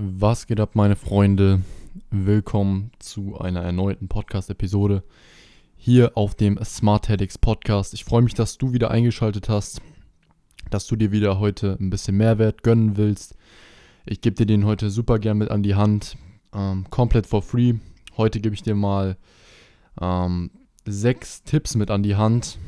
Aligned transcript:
Was 0.00 0.46
geht 0.46 0.60
ab, 0.60 0.76
meine 0.76 0.94
Freunde? 0.94 1.62
Willkommen 2.12 2.92
zu 3.00 3.36
einer 3.36 3.62
erneuten 3.62 4.06
Podcast-Episode 4.06 5.02
hier 5.76 6.16
auf 6.16 6.36
dem 6.36 6.56
Smart 6.64 7.08
Headaches 7.08 7.36
Podcast. 7.36 7.94
Ich 7.94 8.04
freue 8.04 8.22
mich, 8.22 8.34
dass 8.34 8.58
du 8.58 8.72
wieder 8.72 8.92
eingeschaltet 8.92 9.48
hast, 9.48 9.82
dass 10.70 10.86
du 10.86 10.94
dir 10.94 11.10
wieder 11.10 11.40
heute 11.40 11.76
ein 11.80 11.90
bisschen 11.90 12.16
Mehrwert 12.16 12.62
gönnen 12.62 12.96
willst. 12.96 13.34
Ich 14.06 14.20
gebe 14.20 14.36
dir 14.36 14.46
den 14.46 14.66
heute 14.66 14.88
super 14.90 15.18
gern 15.18 15.38
mit 15.38 15.50
an 15.50 15.64
die 15.64 15.74
Hand, 15.74 16.16
ähm, 16.54 16.86
komplett 16.90 17.26
for 17.26 17.42
free. 17.42 17.74
Heute 18.16 18.38
gebe 18.38 18.54
ich 18.54 18.62
dir 18.62 18.76
mal 18.76 19.16
ähm, 20.00 20.52
sechs 20.86 21.42
Tipps 21.42 21.74
mit 21.74 21.90
an 21.90 22.04
die 22.04 22.14
Hand, 22.14 22.60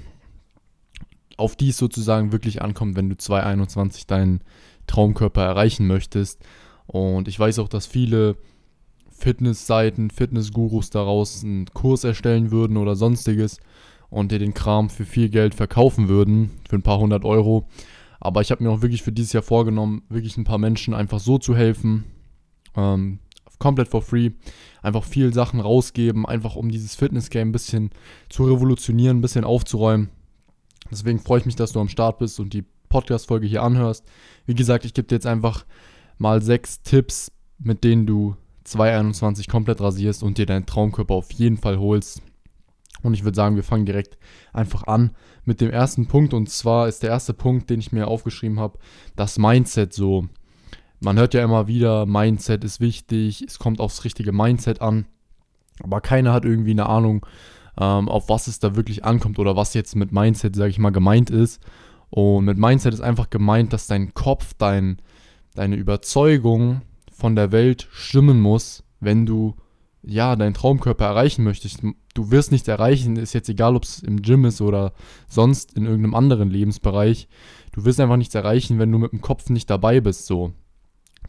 auf 1.36 1.54
die 1.54 1.68
es 1.68 1.76
sozusagen 1.76 2.32
wirklich 2.32 2.60
ankommt, 2.60 2.96
wenn 2.96 3.08
du 3.08 3.16
2021 3.16 4.08
deinen 4.08 4.40
Traumkörper 4.88 5.44
erreichen 5.44 5.86
möchtest. 5.86 6.44
Und 6.90 7.28
ich 7.28 7.38
weiß 7.38 7.60
auch, 7.60 7.68
dass 7.68 7.86
viele 7.86 8.36
Fitnessseiten, 9.12 10.10
Fitnessgurus 10.10 10.90
daraus 10.90 11.44
einen 11.44 11.66
Kurs 11.66 12.02
erstellen 12.02 12.50
würden 12.50 12.76
oder 12.76 12.96
sonstiges 12.96 13.58
und 14.08 14.32
dir 14.32 14.40
den 14.40 14.54
Kram 14.54 14.90
für 14.90 15.04
viel 15.04 15.28
Geld 15.28 15.54
verkaufen 15.54 16.08
würden, 16.08 16.50
für 16.68 16.74
ein 16.74 16.82
paar 16.82 16.98
hundert 16.98 17.24
Euro. 17.24 17.68
Aber 18.18 18.40
ich 18.40 18.50
habe 18.50 18.64
mir 18.64 18.70
auch 18.70 18.82
wirklich 18.82 19.04
für 19.04 19.12
dieses 19.12 19.32
Jahr 19.32 19.44
vorgenommen, 19.44 20.02
wirklich 20.08 20.36
ein 20.36 20.42
paar 20.42 20.58
Menschen 20.58 20.92
einfach 20.92 21.20
so 21.20 21.38
zu 21.38 21.54
helfen, 21.54 22.06
ähm, 22.74 23.20
komplett 23.60 23.86
for 23.86 24.02
free, 24.02 24.32
einfach 24.82 25.04
viel 25.04 25.32
Sachen 25.32 25.60
rausgeben, 25.60 26.26
einfach 26.26 26.56
um 26.56 26.70
dieses 26.70 26.96
Fitness-Game 26.96 27.50
ein 27.50 27.52
bisschen 27.52 27.90
zu 28.30 28.46
revolutionieren, 28.46 29.18
ein 29.18 29.22
bisschen 29.22 29.44
aufzuräumen. 29.44 30.08
Deswegen 30.90 31.20
freue 31.20 31.38
ich 31.38 31.46
mich, 31.46 31.56
dass 31.56 31.70
du 31.70 31.80
am 31.80 31.88
Start 31.88 32.18
bist 32.18 32.40
und 32.40 32.52
die 32.52 32.64
Podcast-Folge 32.88 33.46
hier 33.46 33.62
anhörst. 33.62 34.04
Wie 34.46 34.54
gesagt, 34.54 34.84
ich 34.84 34.92
gebe 34.92 35.06
dir 35.06 35.14
jetzt 35.14 35.26
einfach 35.26 35.64
mal 36.20 36.42
sechs 36.42 36.82
Tipps, 36.82 37.32
mit 37.58 37.82
denen 37.82 38.06
du 38.06 38.36
2021 38.64 39.48
komplett 39.48 39.80
rasierst 39.80 40.22
und 40.22 40.38
dir 40.38 40.46
deinen 40.46 40.66
Traumkörper 40.66 41.14
auf 41.14 41.32
jeden 41.32 41.56
Fall 41.56 41.78
holst. 41.78 42.22
Und 43.02 43.14
ich 43.14 43.24
würde 43.24 43.36
sagen, 43.36 43.56
wir 43.56 43.62
fangen 43.62 43.86
direkt 43.86 44.18
einfach 44.52 44.84
an 44.86 45.12
mit 45.44 45.62
dem 45.62 45.70
ersten 45.70 46.06
Punkt. 46.06 46.34
Und 46.34 46.50
zwar 46.50 46.86
ist 46.88 47.02
der 47.02 47.10
erste 47.10 47.32
Punkt, 47.32 47.70
den 47.70 47.80
ich 47.80 47.92
mir 47.92 48.06
aufgeschrieben 48.06 48.60
habe, 48.60 48.78
das 49.16 49.38
Mindset 49.38 49.94
so. 49.94 50.26
Man 51.00 51.18
hört 51.18 51.32
ja 51.32 51.42
immer 51.42 51.66
wieder, 51.66 52.04
Mindset 52.04 52.62
ist 52.62 52.80
wichtig, 52.80 53.42
es 53.46 53.58
kommt 53.58 53.80
aufs 53.80 54.04
richtige 54.04 54.32
Mindset 54.32 54.82
an. 54.82 55.06
Aber 55.82 56.02
keiner 56.02 56.34
hat 56.34 56.44
irgendwie 56.44 56.72
eine 56.72 56.86
Ahnung, 56.86 57.24
ähm, 57.80 58.10
auf 58.10 58.28
was 58.28 58.46
es 58.46 58.58
da 58.58 58.76
wirklich 58.76 59.06
ankommt 59.06 59.38
oder 59.38 59.56
was 59.56 59.72
jetzt 59.72 59.96
mit 59.96 60.12
Mindset, 60.12 60.54
sage 60.54 60.68
ich 60.68 60.78
mal, 60.78 60.90
gemeint 60.90 61.30
ist. 61.30 61.62
Und 62.10 62.44
mit 62.44 62.58
Mindset 62.58 62.92
ist 62.92 63.00
einfach 63.00 63.30
gemeint, 63.30 63.72
dass 63.72 63.86
dein 63.86 64.12
Kopf, 64.12 64.52
dein, 64.58 65.00
deine 65.54 65.76
Überzeugung 65.76 66.82
von 67.12 67.36
der 67.36 67.52
Welt 67.52 67.88
stimmen 67.92 68.40
muss, 68.40 68.82
wenn 69.00 69.26
du 69.26 69.54
ja 70.02 70.36
deinen 70.36 70.54
Traumkörper 70.54 71.04
erreichen 71.04 71.44
möchtest. 71.44 71.82
Du 72.14 72.30
wirst 72.30 72.52
nichts 72.52 72.68
erreichen, 72.68 73.16
ist 73.16 73.34
jetzt 73.34 73.48
egal, 73.48 73.76
ob 73.76 73.84
es 73.84 74.02
im 74.02 74.22
Gym 74.22 74.44
ist 74.44 74.60
oder 74.60 74.92
sonst 75.28 75.76
in 75.76 75.84
irgendeinem 75.84 76.14
anderen 76.14 76.50
Lebensbereich. 76.50 77.28
Du 77.72 77.84
wirst 77.84 78.00
einfach 78.00 78.16
nichts 78.16 78.34
erreichen, 78.34 78.78
wenn 78.78 78.90
du 78.90 78.98
mit 78.98 79.12
dem 79.12 79.20
Kopf 79.20 79.50
nicht 79.50 79.68
dabei 79.68 80.00
bist. 80.00 80.26
So, 80.26 80.52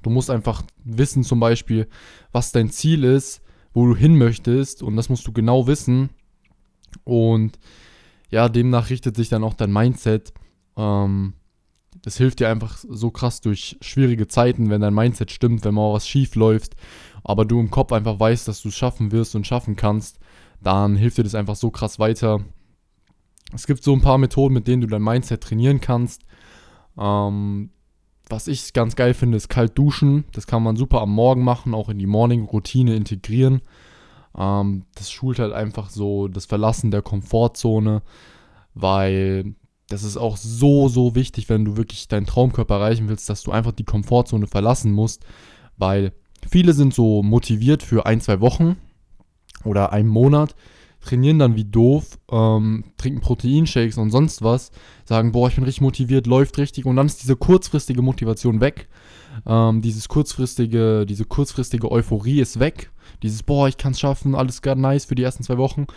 du 0.01 0.09
musst 0.09 0.29
einfach 0.29 0.63
wissen, 0.83 1.23
zum 1.23 1.39
Beispiel, 1.39 1.87
was 2.31 2.51
dein 2.51 2.69
Ziel 2.69 3.03
ist, 3.03 3.41
wo 3.73 3.85
du 3.85 3.95
hin 3.95 4.17
möchtest, 4.17 4.83
und 4.83 4.95
das 4.95 5.09
musst 5.09 5.27
du 5.27 5.31
genau 5.31 5.67
wissen. 5.67 6.09
Und 7.03 7.59
ja, 8.29 8.49
demnach 8.49 8.89
richtet 8.89 9.15
sich 9.15 9.29
dann 9.29 9.43
auch 9.43 9.53
dein 9.53 9.71
Mindset. 9.71 10.33
Ähm, 10.77 11.33
das 12.03 12.17
hilft 12.17 12.39
dir 12.39 12.49
einfach 12.49 12.77
so 12.77 13.11
krass 13.11 13.41
durch 13.41 13.77
schwierige 13.81 14.27
Zeiten, 14.27 14.69
wenn 14.69 14.81
dein 14.81 14.93
Mindset 14.93 15.31
stimmt, 15.31 15.63
wenn 15.65 15.73
mal 15.73 15.93
was 15.93 16.07
schief 16.07 16.35
läuft, 16.35 16.75
aber 17.23 17.45
du 17.45 17.59
im 17.59 17.69
Kopf 17.69 17.91
einfach 17.91 18.19
weißt, 18.19 18.47
dass 18.47 18.61
du 18.61 18.69
es 18.69 18.75
schaffen 18.75 19.11
wirst 19.11 19.35
und 19.35 19.45
schaffen 19.45 19.75
kannst, 19.75 20.19
dann 20.61 20.95
hilft 20.95 21.17
dir 21.17 21.23
das 21.23 21.35
einfach 21.35 21.55
so 21.55 21.71
krass 21.71 21.99
weiter. 21.99 22.41
Es 23.53 23.67
gibt 23.67 23.83
so 23.83 23.93
ein 23.93 24.01
paar 24.01 24.17
Methoden, 24.17 24.53
mit 24.53 24.67
denen 24.67 24.81
du 24.81 24.87
dein 24.87 25.01
Mindset 25.01 25.41
trainieren 25.41 25.81
kannst. 25.81 26.23
Ähm, 26.97 27.71
was 28.29 28.47
ich 28.47 28.73
ganz 28.73 28.95
geil 28.95 29.13
finde, 29.13 29.37
ist 29.37 29.49
kalt 29.49 29.77
duschen. 29.77 30.23
Das 30.31 30.47
kann 30.47 30.63
man 30.63 30.77
super 30.77 31.01
am 31.01 31.13
Morgen 31.13 31.43
machen, 31.43 31.73
auch 31.73 31.89
in 31.89 31.99
die 31.99 32.07
Morning-Routine 32.07 32.95
integrieren. 32.95 33.61
Ähm, 34.37 34.85
das 34.95 35.11
schult 35.11 35.39
halt 35.39 35.53
einfach 35.53 35.89
so 35.89 36.27
das 36.27 36.45
Verlassen 36.45 36.91
der 36.91 37.01
Komfortzone, 37.01 38.01
weil 38.73 39.55
das 39.91 40.03
ist 40.03 40.17
auch 40.17 40.37
so, 40.37 40.87
so 40.87 41.15
wichtig, 41.15 41.49
wenn 41.49 41.65
du 41.65 41.75
wirklich 41.75 42.07
deinen 42.07 42.25
Traumkörper 42.25 42.75
erreichen 42.75 43.09
willst, 43.09 43.29
dass 43.29 43.43
du 43.43 43.51
einfach 43.51 43.73
die 43.73 43.83
Komfortzone 43.83 44.47
verlassen 44.47 44.91
musst, 44.91 45.25
weil 45.77 46.13
viele 46.49 46.73
sind 46.73 46.93
so 46.93 47.21
motiviert 47.23 47.83
für 47.83 48.05
ein, 48.05 48.21
zwei 48.21 48.39
Wochen 48.39 48.77
oder 49.65 49.91
einen 49.91 50.07
Monat, 50.07 50.55
trainieren 51.01 51.39
dann 51.39 51.55
wie 51.55 51.65
doof, 51.65 52.19
ähm, 52.31 52.85
trinken 52.97 53.21
Proteinshakes 53.21 53.97
und 53.97 54.11
sonst 54.11 54.41
was, 54.41 54.71
sagen, 55.03 55.31
boah, 55.31 55.49
ich 55.49 55.55
bin 55.55 55.63
richtig 55.63 55.81
motiviert, 55.81 56.27
läuft 56.27 56.57
richtig 56.57 56.85
und 56.85 56.95
dann 56.95 57.07
ist 57.07 57.21
diese 57.23 57.35
kurzfristige 57.35 58.01
Motivation 58.01 58.61
weg. 58.61 58.87
Ähm, 59.45 59.81
dieses 59.81 60.07
kurzfristige, 60.07 61.05
diese 61.05 61.25
kurzfristige 61.25 61.91
Euphorie 61.91 62.39
ist 62.39 62.59
weg. 62.59 62.91
Dieses, 63.23 63.43
boah, 63.43 63.67
ich 63.67 63.77
kann 63.77 63.93
es 63.93 63.99
schaffen, 63.99 64.35
alles 64.35 64.61
gar 64.61 64.75
nice 64.75 65.05
für 65.05 65.15
die 65.15 65.23
ersten 65.23 65.43
zwei 65.43 65.57
Wochen. 65.57 65.87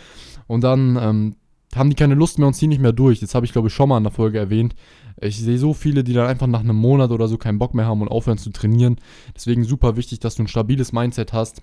Und 0.47 0.63
dann 0.63 0.97
ähm, 0.99 1.35
haben 1.75 1.89
die 1.89 1.95
keine 1.95 2.15
Lust 2.15 2.39
mehr 2.39 2.47
und 2.47 2.53
ziehen 2.53 2.69
nicht 2.69 2.81
mehr 2.81 2.93
durch. 2.93 3.19
Das 3.19 3.35
habe 3.35 3.45
ich, 3.45 3.51
glaube 3.51 3.67
ich, 3.67 3.73
schon 3.73 3.89
mal 3.89 3.97
in 3.97 4.03
der 4.03 4.11
Folge 4.11 4.39
erwähnt. 4.39 4.75
Ich 5.21 5.39
sehe 5.39 5.57
so 5.57 5.73
viele, 5.73 6.03
die 6.03 6.13
dann 6.13 6.27
einfach 6.27 6.47
nach 6.47 6.59
einem 6.59 6.75
Monat 6.75 7.11
oder 7.11 7.27
so 7.27 7.37
keinen 7.37 7.59
Bock 7.59 7.73
mehr 7.73 7.85
haben 7.85 8.01
und 8.01 8.09
aufhören 8.09 8.37
zu 8.37 8.51
trainieren. 8.51 8.97
Deswegen 9.35 9.63
super 9.63 9.95
wichtig, 9.95 10.19
dass 10.19 10.35
du 10.35 10.43
ein 10.43 10.47
stabiles 10.47 10.91
Mindset 10.91 11.33
hast 11.33 11.61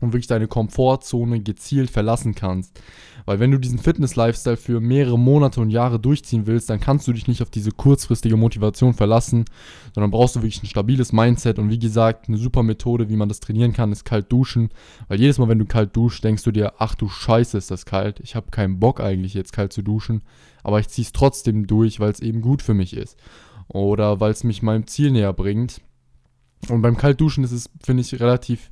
und 0.00 0.12
wirklich 0.12 0.26
deine 0.26 0.48
Komfortzone 0.48 1.40
gezielt 1.40 1.90
verlassen 1.90 2.34
kannst. 2.34 2.80
Weil 3.24 3.40
wenn 3.40 3.50
du 3.50 3.58
diesen 3.58 3.78
Fitness-Lifestyle 3.80 4.56
für 4.56 4.80
mehrere 4.80 5.18
Monate 5.18 5.60
und 5.60 5.70
Jahre 5.70 5.98
durchziehen 5.98 6.46
willst, 6.46 6.70
dann 6.70 6.78
kannst 6.78 7.08
du 7.08 7.12
dich 7.12 7.26
nicht 7.26 7.42
auf 7.42 7.50
diese 7.50 7.72
kurzfristige 7.72 8.36
Motivation 8.36 8.94
verlassen, 8.94 9.44
sondern 9.94 10.12
brauchst 10.12 10.36
du 10.36 10.40
wirklich 10.40 10.62
ein 10.62 10.68
stabiles 10.68 11.12
Mindset. 11.12 11.58
Und 11.58 11.68
wie 11.68 11.78
gesagt, 11.78 12.28
eine 12.28 12.38
super 12.38 12.62
Methode, 12.62 13.08
wie 13.08 13.16
man 13.16 13.28
das 13.28 13.40
trainieren 13.40 13.72
kann, 13.72 13.90
ist 13.90 14.04
kalt 14.04 14.30
duschen. 14.30 14.68
Weil 15.08 15.20
jedes 15.20 15.38
Mal, 15.38 15.48
wenn 15.48 15.58
du 15.58 15.64
kalt 15.64 15.96
duschst, 15.96 16.22
denkst 16.22 16.44
du 16.44 16.52
dir, 16.52 16.74
ach 16.78 16.94
du 16.94 17.08
Scheiße, 17.08 17.58
ist 17.58 17.72
das 17.72 17.84
kalt. 17.84 18.20
Ich 18.20 18.36
habe 18.36 18.52
keinen 18.52 18.78
Bock 18.78 19.00
eigentlich 19.00 19.34
jetzt 19.34 19.52
kalt 19.52 19.72
zu 19.72 19.82
duschen, 19.82 20.22
aber 20.62 20.78
ich 20.78 20.88
ziehe 20.88 21.04
es 21.04 21.12
trotzdem 21.12 21.66
durch, 21.66 21.98
weil 21.98 22.12
es 22.12 22.20
eben 22.20 22.42
gut 22.42 22.62
für 22.62 22.74
mich 22.74 22.96
ist. 22.96 23.18
Oder 23.66 24.20
weil 24.20 24.30
es 24.30 24.44
mich 24.44 24.62
meinem 24.62 24.86
Ziel 24.86 25.10
näher 25.10 25.32
bringt. 25.32 25.80
Und 26.68 26.82
beim 26.82 26.96
Kaltduschen 26.96 27.44
ist 27.44 27.52
es, 27.52 27.70
finde 27.82 28.02
ich, 28.02 28.20
relativ 28.20 28.70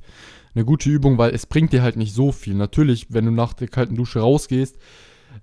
eine 0.55 0.65
gute 0.65 0.89
Übung, 0.89 1.17
weil 1.17 1.35
es 1.35 1.45
bringt 1.45 1.73
dir 1.73 1.83
halt 1.83 1.97
nicht 1.97 2.13
so 2.13 2.31
viel. 2.31 2.55
Natürlich, 2.55 3.07
wenn 3.09 3.25
du 3.25 3.31
nach 3.31 3.53
der 3.53 3.67
kalten 3.67 3.95
Dusche 3.95 4.19
rausgehst, 4.19 4.77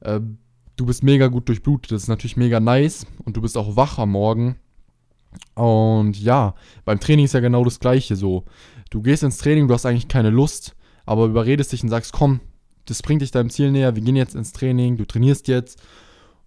äh, 0.00 0.20
du 0.76 0.86
bist 0.86 1.02
mega 1.02 1.28
gut 1.28 1.48
durchblutet. 1.48 1.92
Das 1.92 2.02
ist 2.02 2.08
natürlich 2.08 2.36
mega 2.36 2.60
nice 2.60 3.06
und 3.24 3.36
du 3.36 3.42
bist 3.42 3.56
auch 3.56 3.76
wach 3.76 3.98
am 3.98 4.10
Morgen. 4.10 4.56
Und 5.54 6.20
ja, 6.20 6.54
beim 6.84 7.00
Training 7.00 7.26
ist 7.26 7.34
ja 7.34 7.40
genau 7.40 7.64
das 7.64 7.80
gleiche 7.80 8.16
so. 8.16 8.44
Du 8.90 9.02
gehst 9.02 9.22
ins 9.22 9.38
Training, 9.38 9.68
du 9.68 9.74
hast 9.74 9.86
eigentlich 9.86 10.08
keine 10.08 10.30
Lust, 10.30 10.74
aber 11.06 11.26
überredest 11.26 11.72
dich 11.72 11.82
und 11.82 11.88
sagst, 11.88 12.12
komm, 12.12 12.40
das 12.86 13.02
bringt 13.02 13.22
dich 13.22 13.30
deinem 13.30 13.50
Ziel 13.50 13.70
näher, 13.70 13.94
wir 13.94 14.02
gehen 14.02 14.16
jetzt 14.16 14.34
ins 14.34 14.52
Training, 14.52 14.96
du 14.96 15.06
trainierst 15.06 15.48
jetzt. 15.48 15.80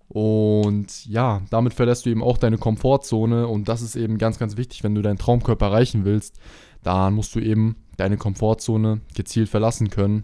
Und 0.08 1.06
ja, 1.08 1.42
damit 1.50 1.74
verlässt 1.74 2.06
du 2.06 2.12
eben 2.12 2.22
auch 2.22 2.38
deine 2.38 2.60
Komfortzone 2.60 3.48
und 3.48 3.68
das 3.68 3.82
ist 3.82 3.96
eben 3.96 4.20
ganz, 4.20 4.38
ganz 4.38 4.56
wichtig, 4.56 4.84
wenn 4.84 4.94
du 4.94 5.02
deinen 5.02 5.18
Traumkörper 5.18 5.68
erreichen 5.68 6.06
willst, 6.06 6.40
dann 6.84 7.16
musst 7.16 7.34
du 7.34 7.40
eben 7.40 7.78
deine 7.98 8.18
Komfortzone 8.18 9.02
gezielt 9.16 9.50
verlassen 9.50 9.90
können. 9.90 10.24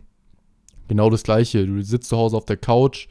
Genau 0.88 1.10
das 1.10 1.24
gleiche. 1.24 1.66
Du 1.66 1.82
sitzt 1.82 2.10
zu 2.10 2.18
Hause 2.18 2.38
auf 2.38 2.46
der 2.46 2.58
Couch, 2.58 3.08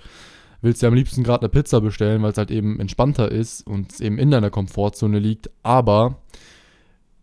willst 0.61 0.83
dir 0.83 0.89
am 0.89 0.95
liebsten 0.95 1.25
gerade 1.25 1.43
eine 1.43 1.49
Pizza 1.49 1.81
bestellen, 1.81 2.23
weil 2.23 2.33
es 2.33 2.39
halt 2.39 2.51
eben 2.51 2.79
entspannter 2.81 3.31
ist 3.31 3.67
und 3.67 3.93
es 3.93 4.01
eben 4.01 4.19
in 4.19 4.31
deiner 4.31 4.51
Komfortzone 4.51 5.19
liegt, 5.19 5.51
aber 5.63 6.19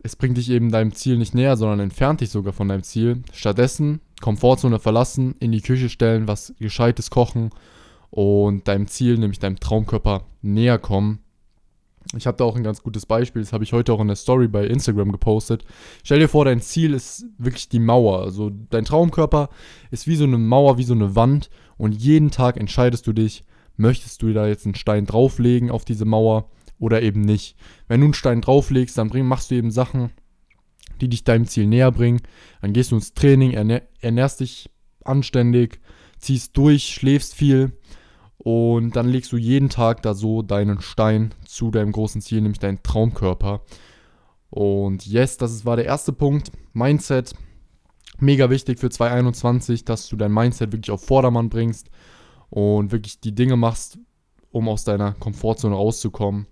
es 0.04 0.16
bringt 0.16 0.38
dich 0.38 0.50
eben 0.50 0.72
deinem 0.72 0.94
Ziel 0.94 1.18
nicht 1.18 1.36
näher, 1.36 1.58
sondern 1.58 1.80
entfernt 1.80 2.22
dich 2.22 2.30
sogar 2.30 2.54
von 2.54 2.68
deinem 2.68 2.84
Ziel. 2.84 3.24
Stattdessen 3.34 4.00
Komfortzone 4.22 4.80
verlassen, 4.80 5.36
in 5.40 5.52
die 5.52 5.62
Küche 5.62 5.90
stellen, 5.90 6.28
was 6.28 6.54
Gescheites 6.60 7.10
kochen 7.10 7.52
und 8.10 8.68
deinem 8.68 8.88
Ziel, 8.88 9.18
nämlich 9.18 9.40
deinem 9.40 9.60
Traumkörper, 9.60 10.24
näher 10.42 10.80
kommen. 10.80 11.20
Ich 12.16 12.26
habe 12.26 12.38
da 12.38 12.46
auch 12.46 12.56
ein 12.56 12.64
ganz 12.64 12.84
gutes 12.84 13.06
Beispiel, 13.06 13.42
das 13.42 13.52
habe 13.52 13.64
ich 13.64 13.74
heute 13.74 13.92
auch 13.92 14.00
in 14.00 14.08
der 14.08 14.16
Story 14.16 14.48
bei 14.48 14.66
Instagram 14.66 15.12
gepostet. 15.12 15.66
Stell 16.04 16.20
dir 16.20 16.30
vor, 16.30 16.46
dein 16.46 16.62
Ziel 16.62 16.94
ist 16.94 17.26
wirklich 17.38 17.70
die 17.70 17.80
Mauer. 17.80 18.22
Also 18.22 18.50
dein 18.70 18.86
Traumkörper 18.86 19.50
ist 19.92 20.08
wie 20.08 20.16
so 20.16 20.24
eine 20.24 20.38
Mauer, 20.38 20.78
wie 20.78 20.84
so 20.84 20.94
eine 20.94 21.16
Wand 21.16 21.50
und 21.78 21.94
jeden 21.94 22.32
Tag 22.32 22.58
entscheidest 22.58 23.08
du 23.08 23.14
dich, 23.14 23.44
möchtest 23.76 24.22
du 24.22 24.32
da 24.34 24.48
jetzt 24.48 24.66
einen 24.66 24.76
Stein 24.76 25.06
drauflegen 25.06 25.70
auf 25.70 25.86
diese 25.86 26.06
Mauer 26.06 26.50
oder 26.80 27.02
eben 27.02 27.22
nicht. 27.22 27.56
Wenn 27.88 28.02
du 28.02 28.06
einen 28.06 28.14
Stein 28.14 28.42
drauflegst, 28.42 28.98
dann 28.98 29.10
bring, 29.10 29.26
machst 29.26 29.52
du 29.52 29.56
eben 29.56 29.72
Sachen, 29.72 30.12
die 31.02 31.10
dich 31.10 31.24
deinem 31.24 31.46
Ziel 31.46 31.68
näher 31.68 31.92
bringen. 31.92 32.22
Dann 32.62 32.74
gehst 32.74 32.92
du 32.92 32.96
ins 32.96 33.14
Training, 33.14 33.52
ernähr, 33.52 33.84
ernährst 34.00 34.40
dich 34.40 34.70
anständig, 35.04 35.80
ziehst 36.20 36.56
durch, 36.58 36.86
schläfst 36.86 37.36
viel 37.36 37.74
und 38.48 38.96
dann 38.96 39.10
legst 39.10 39.34
du 39.34 39.36
jeden 39.36 39.68
Tag 39.68 40.02
da 40.04 40.14
so 40.14 40.42
deinen 40.42 40.80
Stein 40.80 41.34
zu 41.46 41.70
deinem 41.70 41.92
großen 41.92 42.22
Ziel, 42.22 42.40
nämlich 42.40 42.60
deinen 42.60 42.82
Traumkörper. 42.82 43.60
Und 44.50 45.06
yes, 45.06 45.36
das 45.36 45.66
war 45.66 45.76
der 45.76 45.84
erste 45.84 46.14
Punkt. 46.14 46.54
Mindset. 46.72 47.34
Mega 48.20 48.50
wichtig 48.50 48.80
für 48.80 48.90
2021, 48.90 49.84
dass 49.84 50.08
du 50.08 50.16
dein 50.16 50.32
Mindset 50.32 50.72
wirklich 50.72 50.92
auf 50.92 51.04
Vordermann 51.04 51.50
bringst 51.50 51.90
und 52.50 52.94
wirklich 52.94 53.20
die 53.20 53.36
Dinge 53.36 53.58
machst, 53.58 54.00
um 54.50 54.70
aus 54.70 54.86
deiner 54.86 55.12
Komfortzone 55.16 55.76
rauszukommen. 55.76 56.48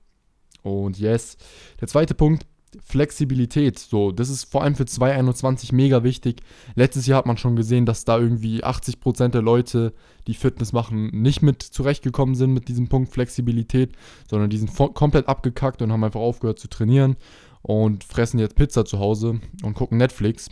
Und 0.63 0.99
yes, 0.99 1.37
der 1.79 1.87
zweite 1.87 2.13
Punkt, 2.13 2.45
Flexibilität. 2.83 3.79
So, 3.79 4.11
das 4.11 4.29
ist 4.29 4.45
vor 4.45 4.63
allem 4.63 4.75
für 4.75 4.85
2021 4.85 5.71
mega 5.71 6.03
wichtig. 6.03 6.41
Letztes 6.75 7.07
Jahr 7.07 7.19
hat 7.19 7.25
man 7.25 7.37
schon 7.37 7.55
gesehen, 7.55 7.85
dass 7.85 8.05
da 8.05 8.17
irgendwie 8.17 8.63
80% 8.63 9.29
der 9.29 9.41
Leute, 9.41 9.93
die 10.27 10.33
Fitness 10.33 10.73
machen, 10.73 11.07
nicht 11.07 11.41
mit 11.41 11.61
zurechtgekommen 11.61 12.35
sind 12.35 12.53
mit 12.53 12.67
diesem 12.67 12.87
Punkt 12.87 13.11
Flexibilität, 13.11 13.93
sondern 14.29 14.49
die 14.49 14.57
sind 14.57 14.75
komplett 14.75 15.27
abgekackt 15.27 15.81
und 15.81 15.91
haben 15.91 16.03
einfach 16.03 16.19
aufgehört 16.19 16.59
zu 16.59 16.67
trainieren 16.67 17.15
und 17.61 18.03
fressen 18.03 18.39
jetzt 18.39 18.55
Pizza 18.55 18.85
zu 18.85 18.99
Hause 18.99 19.39
und 19.63 19.73
gucken 19.73 19.97
Netflix. 19.97 20.49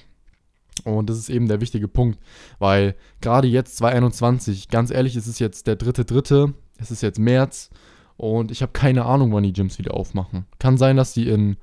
Und 0.83 1.09
das 1.09 1.17
ist 1.17 1.29
eben 1.29 1.47
der 1.47 1.61
wichtige 1.61 1.87
Punkt, 1.87 2.19
weil 2.59 2.95
gerade 3.21 3.47
jetzt 3.47 3.77
2021, 3.77 4.69
ganz 4.69 4.89
ehrlich, 4.89 5.15
es 5.15 5.27
ist 5.27 5.39
jetzt 5.39 5.67
der 5.67 5.75
dritte, 5.75 6.03
dritte, 6.03 6.53
es 6.77 6.91
ist 6.91 7.03
jetzt 7.03 7.19
März 7.19 7.69
und 8.17 8.51
ich 8.51 8.61
habe 8.61 8.71
keine 8.71 9.05
Ahnung, 9.05 9.31
wann 9.31 9.43
die 9.43 9.53
Gyms 9.53 9.77
wieder 9.77 9.93
aufmachen. 9.93 10.45
Kann 10.59 10.77
sein, 10.77 10.97
dass 10.97 11.13
die 11.13 11.29
in 11.29 11.57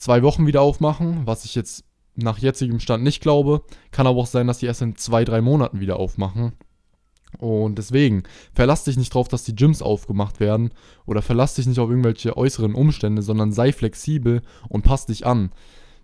zwei 0.00 0.22
Wochen 0.22 0.46
wieder 0.46 0.62
aufmachen, 0.62 1.22
was 1.26 1.44
ich 1.44 1.54
jetzt 1.54 1.84
nach 2.16 2.38
jetzigem 2.38 2.80
Stand 2.80 3.04
nicht 3.04 3.22
glaube. 3.22 3.62
Kann 3.92 4.06
aber 4.06 4.18
auch 4.18 4.26
sein, 4.26 4.46
dass 4.46 4.58
die 4.58 4.66
erst 4.66 4.82
in 4.82 4.96
zwei, 4.96 5.24
drei 5.24 5.40
Monaten 5.40 5.80
wieder 5.80 5.98
aufmachen. 5.98 6.52
Und 7.38 7.78
deswegen, 7.78 8.24
verlass 8.52 8.84
dich 8.84 8.96
nicht 8.96 9.14
drauf, 9.14 9.28
dass 9.28 9.44
die 9.44 9.54
Gyms 9.54 9.82
aufgemacht 9.82 10.40
werden 10.40 10.70
oder 11.06 11.22
verlass 11.22 11.54
dich 11.54 11.66
nicht 11.66 11.78
auf 11.78 11.88
irgendwelche 11.88 12.36
äußeren 12.36 12.74
Umstände, 12.74 13.22
sondern 13.22 13.52
sei 13.52 13.72
flexibel 13.72 14.42
und 14.68 14.82
pass 14.82 15.06
dich 15.06 15.26
an. 15.26 15.50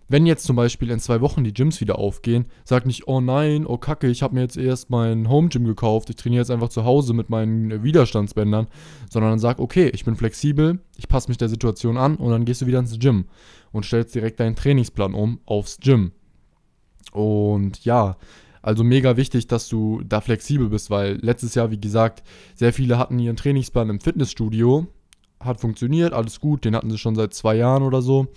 Wenn 0.09 0.25
jetzt 0.25 0.45
zum 0.45 0.55
Beispiel 0.55 0.89
in 0.89 1.01
zwei 1.01 1.19
Wochen 1.19 1.43
die 1.43 1.53
Gyms 1.53 1.81
wieder 1.81 1.99
aufgehen, 1.99 2.45
sag 2.63 2.85
nicht, 2.85 3.09
oh 3.09 3.19
nein, 3.19 3.65
oh 3.67 3.77
kacke, 3.77 4.07
ich 4.07 4.23
habe 4.23 4.35
mir 4.35 4.41
jetzt 4.41 4.55
erst 4.55 4.89
mein 4.89 5.27
Home 5.27 5.49
Gym 5.49 5.65
gekauft, 5.65 6.09
ich 6.09 6.15
trainiere 6.15 6.43
jetzt 6.43 6.49
einfach 6.49 6.69
zu 6.69 6.85
Hause 6.85 7.13
mit 7.13 7.29
meinen 7.29 7.83
Widerstandsbändern, 7.83 8.67
sondern 9.09 9.37
sag, 9.37 9.59
okay, 9.59 9.89
ich 9.89 10.05
bin 10.05 10.15
flexibel, 10.15 10.79
ich 10.95 11.09
passe 11.09 11.27
mich 11.27 11.37
der 11.37 11.49
Situation 11.49 11.97
an 11.97 12.15
und 12.15 12.31
dann 12.31 12.45
gehst 12.45 12.61
du 12.61 12.67
wieder 12.67 12.79
ins 12.79 12.97
Gym 12.99 13.25
und 13.77 13.85
stellst 13.85 14.13
direkt 14.13 14.39
deinen 14.39 14.55
Trainingsplan 14.55 15.13
um 15.13 15.39
aufs 15.45 15.77
Gym. 15.79 16.11
Und 17.13 17.85
ja, 17.85 18.17
also 18.61 18.83
mega 18.83 19.15
wichtig, 19.15 19.47
dass 19.47 19.69
du 19.69 20.01
da 20.03 20.19
flexibel 20.19 20.67
bist, 20.69 20.89
weil 20.89 21.17
letztes 21.21 21.55
Jahr, 21.55 21.71
wie 21.71 21.79
gesagt, 21.79 22.23
sehr 22.55 22.73
viele 22.73 22.97
hatten 22.97 23.17
ihren 23.17 23.37
Trainingsplan 23.37 23.89
im 23.89 24.01
Fitnessstudio, 24.01 24.87
hat 25.39 25.61
funktioniert, 25.61 26.13
alles 26.13 26.41
gut, 26.41 26.65
den 26.65 26.75
hatten 26.75 26.89
sie 26.89 26.97
schon 26.97 27.15
seit 27.15 27.33
zwei 27.33 27.55
Jahren 27.55 27.83
oder 27.83 28.01
so. 28.01 28.27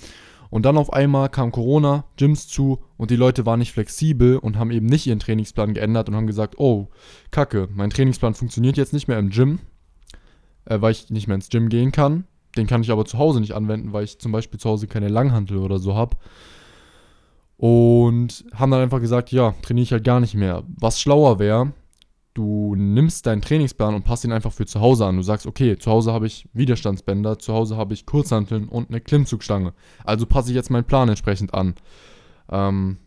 Und 0.51 0.67
dann 0.67 0.77
auf 0.77 0.93
einmal 0.93 1.29
kam 1.29 1.53
Corona, 1.53 2.05
Gyms 2.17 2.49
zu 2.49 2.81
und 2.97 3.11
die 3.11 3.17
Leute 3.17 3.47
waren 3.47 3.61
nicht 3.61 3.73
flexibel 3.73 4.37
und 4.37 4.59
haben 4.59 4.73
eben 4.73 4.87
nicht 4.87 5.07
ihren 5.07 5.21
Trainingsplan 5.21 5.75
geändert 5.75 6.09
und 6.09 6.17
haben 6.17 6.27
gesagt, 6.27 6.59
oh, 6.59 6.89
kacke, 7.31 7.69
mein 7.73 7.91
Trainingsplan 7.91 8.35
funktioniert 8.35 8.77
jetzt 8.77 8.93
nicht 8.93 9.09
mehr 9.09 9.19
im 9.19 9.31
Gym, 9.31 9.61
äh, 10.65 10.81
weil 10.81 10.93
ich 10.93 11.09
nicht 11.11 11.29
mehr 11.29 11.37
ins 11.37 11.49
Gym 11.49 11.69
gehen 11.69 11.93
kann. 11.93 12.25
Den 12.57 12.67
kann 12.67 12.83
ich 12.83 12.91
aber 12.91 13.05
zu 13.05 13.19
Hause 13.19 13.41
nicht 13.41 13.53
anwenden, 13.53 13.93
weil 13.93 14.05
ich 14.05 14.19
zum 14.19 14.33
Beispiel 14.33 14.59
zu 14.59 14.69
Hause 14.69 14.87
keine 14.87 15.09
Langhantel 15.09 15.59
oder 15.59 15.79
so 15.79 15.95
habe. 15.95 16.17
Und 17.57 18.45
haben 18.55 18.71
dann 18.71 18.81
einfach 18.81 19.01
gesagt, 19.01 19.31
ja, 19.33 19.55
trainiere 19.63 19.83
ich 19.83 19.93
halt 19.93 20.05
gar 20.05 20.21
nicht 20.21 20.35
mehr. 20.35 20.65
Was 20.67 21.01
schlauer 21.01 21.39
wäre, 21.39 21.73
du 22.35 22.75
nimmst 22.75 23.27
deinen 23.27 23.43
Trainingsplan 23.43 23.95
und 23.95 24.05
passt 24.05 24.25
ihn 24.25 24.33
einfach 24.33 24.53
für 24.53 24.67
zu 24.67 24.81
Hause 24.81 25.07
an. 25.07 25.17
Du 25.17 25.23
sagst, 25.23 25.47
okay, 25.47 25.77
zu 25.77 25.91
Hause 25.91 26.13
habe 26.13 26.27
ich 26.27 26.49
Widerstandsbänder, 26.55 27.39
zu 27.39 27.53
Hause 27.53 27.77
habe 27.77 27.93
ich 27.95 28.07
Kurzhanteln 28.07 28.69
und 28.69 28.89
eine 28.89 29.01
Klimmzugstange. 29.01 29.75
Also 30.05 30.27
passe 30.27 30.51
ich 30.51 30.55
jetzt 30.55 30.71
meinen 30.71 30.85
Plan 30.85 31.09
entsprechend 31.09 31.55
an. 31.55 31.75
Ähm, 32.51 32.99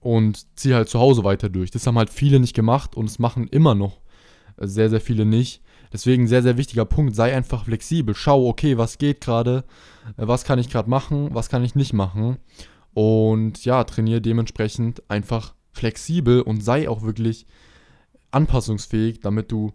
und 0.00 0.46
ziehe 0.58 0.74
halt 0.74 0.88
zu 0.88 0.98
Hause 0.98 1.24
weiter 1.24 1.48
durch. 1.48 1.70
Das 1.70 1.86
haben 1.86 1.98
halt 1.98 2.10
viele 2.10 2.40
nicht 2.40 2.54
gemacht 2.54 2.96
und 2.96 3.06
es 3.06 3.18
machen 3.18 3.48
immer 3.48 3.74
noch 3.74 4.00
sehr, 4.56 4.90
sehr 4.90 5.00
viele 5.00 5.24
nicht. 5.24 5.62
Deswegen 5.92 6.28
sehr, 6.28 6.42
sehr 6.42 6.56
wichtiger 6.56 6.84
Punkt, 6.84 7.16
sei 7.16 7.34
einfach 7.34 7.64
flexibel. 7.64 8.14
Schau, 8.14 8.46
okay, 8.46 8.78
was 8.78 8.98
geht 8.98 9.20
gerade, 9.20 9.64
äh, 10.16 10.26
was 10.26 10.44
kann 10.44 10.58
ich 10.58 10.70
gerade 10.70 10.88
machen, 10.88 11.34
was 11.34 11.48
kann 11.48 11.64
ich 11.64 11.74
nicht 11.74 11.92
machen. 11.92 12.38
Und 12.94 13.64
ja, 13.64 13.84
trainiere 13.84 14.20
dementsprechend 14.20 15.08
einfach 15.10 15.54
flexibel 15.72 16.42
und 16.42 16.62
sei 16.62 16.88
auch 16.88 17.02
wirklich 17.02 17.46
anpassungsfähig, 18.30 19.20
damit 19.20 19.50
du 19.52 19.72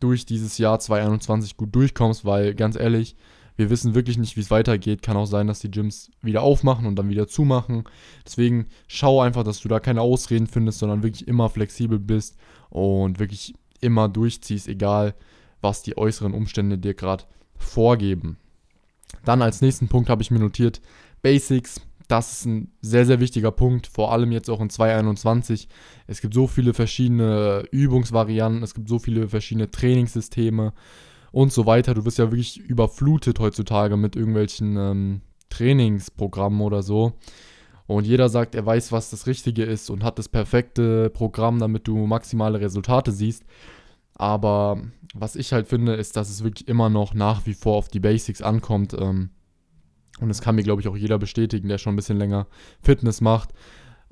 durch 0.00 0.26
dieses 0.26 0.58
Jahr 0.58 0.78
2021 0.78 1.56
gut 1.56 1.74
durchkommst, 1.74 2.24
weil 2.24 2.54
ganz 2.54 2.76
ehrlich, 2.76 3.16
wir 3.56 3.70
wissen 3.70 3.94
wirklich 3.94 4.18
nicht, 4.18 4.36
wie 4.36 4.40
es 4.40 4.52
weitergeht. 4.52 5.02
Kann 5.02 5.16
auch 5.16 5.26
sein, 5.26 5.48
dass 5.48 5.58
die 5.58 5.70
Gyms 5.70 6.12
wieder 6.22 6.42
aufmachen 6.42 6.86
und 6.86 6.94
dann 6.96 7.08
wieder 7.08 7.26
zumachen. 7.26 7.84
Deswegen 8.24 8.68
schau 8.86 9.20
einfach, 9.20 9.42
dass 9.42 9.60
du 9.60 9.68
da 9.68 9.80
keine 9.80 10.00
Ausreden 10.00 10.46
findest, 10.46 10.78
sondern 10.78 11.02
wirklich 11.02 11.26
immer 11.26 11.50
flexibel 11.50 11.98
bist 11.98 12.36
und 12.70 13.18
wirklich 13.18 13.54
immer 13.80 14.08
durchziehst, 14.08 14.68
egal 14.68 15.14
was 15.60 15.82
die 15.82 15.96
äußeren 15.96 16.34
Umstände 16.34 16.78
dir 16.78 16.94
gerade 16.94 17.24
vorgeben. 17.56 18.38
Dann 19.24 19.42
als 19.42 19.60
nächsten 19.60 19.88
Punkt 19.88 20.10
habe 20.10 20.22
ich 20.22 20.30
mir 20.30 20.38
notiert 20.38 20.80
Basics 21.22 21.80
das 22.08 22.32
ist 22.32 22.46
ein 22.46 22.72
sehr, 22.80 23.04
sehr 23.04 23.20
wichtiger 23.20 23.52
Punkt, 23.52 23.86
vor 23.86 24.12
allem 24.12 24.32
jetzt 24.32 24.48
auch 24.48 24.60
in 24.60 24.70
2021. 24.70 25.68
Es 26.06 26.22
gibt 26.22 26.32
so 26.32 26.46
viele 26.46 26.72
verschiedene 26.72 27.64
Übungsvarianten, 27.70 28.62
es 28.62 28.74
gibt 28.74 28.88
so 28.88 28.98
viele 28.98 29.28
verschiedene 29.28 29.70
Trainingssysteme 29.70 30.72
und 31.32 31.52
so 31.52 31.66
weiter. 31.66 31.92
Du 31.92 32.06
wirst 32.06 32.16
ja 32.16 32.30
wirklich 32.30 32.58
überflutet 32.58 33.38
heutzutage 33.38 33.98
mit 33.98 34.16
irgendwelchen 34.16 34.76
ähm, 34.78 35.20
Trainingsprogrammen 35.50 36.62
oder 36.62 36.82
so. 36.82 37.12
Und 37.88 38.06
jeder 38.06 38.28
sagt, 38.28 38.54
er 38.54 38.66
weiß, 38.66 38.92
was 38.92 39.08
das 39.08 39.26
Richtige 39.26 39.64
ist 39.64 39.88
und 39.88 40.04
hat 40.04 40.18
das 40.18 40.28
perfekte 40.28 41.08
Programm, 41.08 41.58
damit 41.58 41.88
du 41.88 42.06
maximale 42.06 42.60
Resultate 42.60 43.12
siehst. 43.12 43.44
Aber 44.14 44.82
was 45.14 45.36
ich 45.36 45.54
halt 45.54 45.68
finde, 45.68 45.94
ist, 45.94 46.14
dass 46.14 46.28
es 46.28 46.44
wirklich 46.44 46.68
immer 46.68 46.90
noch 46.90 47.14
nach 47.14 47.46
wie 47.46 47.54
vor 47.54 47.76
auf 47.76 47.88
die 47.88 47.98
Basics 47.98 48.42
ankommt. 48.42 48.92
Ähm, 48.92 49.30
und 50.20 50.28
das 50.28 50.42
kann 50.42 50.56
mir, 50.56 50.64
glaube 50.64 50.82
ich, 50.82 50.88
auch 50.88 50.98
jeder 50.98 51.18
bestätigen, 51.18 51.68
der 51.68 51.78
schon 51.78 51.94
ein 51.94 51.96
bisschen 51.96 52.18
länger 52.18 52.46
Fitness 52.82 53.22
macht. 53.22 53.54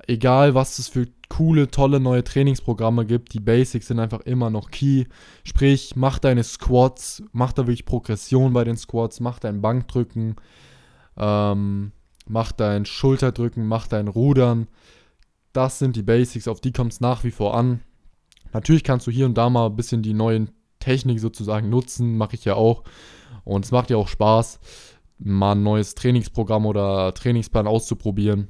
Egal, 0.07 0.55
was 0.55 0.79
es 0.79 0.87
für 0.87 1.07
coole, 1.29 1.69
tolle 1.69 1.99
neue 1.99 2.23
Trainingsprogramme 2.23 3.05
gibt, 3.05 3.35
die 3.35 3.39
Basics 3.39 3.87
sind 3.87 3.99
einfach 3.99 4.21
immer 4.21 4.49
noch 4.49 4.71
key. 4.71 5.05
Sprich, 5.43 5.95
mach 5.95 6.17
deine 6.17 6.43
Squats, 6.43 7.21
mach 7.31 7.53
da 7.53 7.67
wirklich 7.67 7.85
Progression 7.85 8.53
bei 8.53 8.63
den 8.63 8.77
Squats, 8.77 9.19
mach 9.19 9.37
dein 9.37 9.61
Bankdrücken, 9.61 10.35
ähm, 11.15 11.91
mach 12.29 12.51
dein 12.51 12.85
Schulterdrücken, 12.85 13.67
mach 13.67 13.87
dein 13.87 14.07
Rudern. 14.07 14.67
Das 15.53 15.79
sind 15.79 15.95
die 15.95 16.03
Basics, 16.03 16.47
auf 16.47 16.61
die 16.61 16.71
kommt 16.71 16.93
es 16.93 17.01
nach 17.01 17.23
wie 17.23 17.31
vor 17.31 17.55
an. 17.55 17.81
Natürlich 18.53 18.83
kannst 18.83 19.07
du 19.07 19.11
hier 19.11 19.25
und 19.25 19.37
da 19.37 19.49
mal 19.49 19.67
ein 19.67 19.75
bisschen 19.75 20.01
die 20.01 20.13
neuen 20.13 20.51
Technik 20.79 21.19
sozusagen 21.19 21.69
nutzen, 21.69 22.17
mache 22.17 22.35
ich 22.35 22.45
ja 22.45 22.55
auch. 22.55 22.83
Und 23.43 23.65
es 23.65 23.71
macht 23.71 23.89
ja 23.89 23.97
auch 23.97 24.07
Spaß 24.07 24.59
mal 25.19 25.53
ein 25.53 25.63
neues 25.63 25.95
Trainingsprogramm 25.95 26.65
oder 26.65 27.13
Trainingsplan 27.13 27.67
auszuprobieren. 27.67 28.49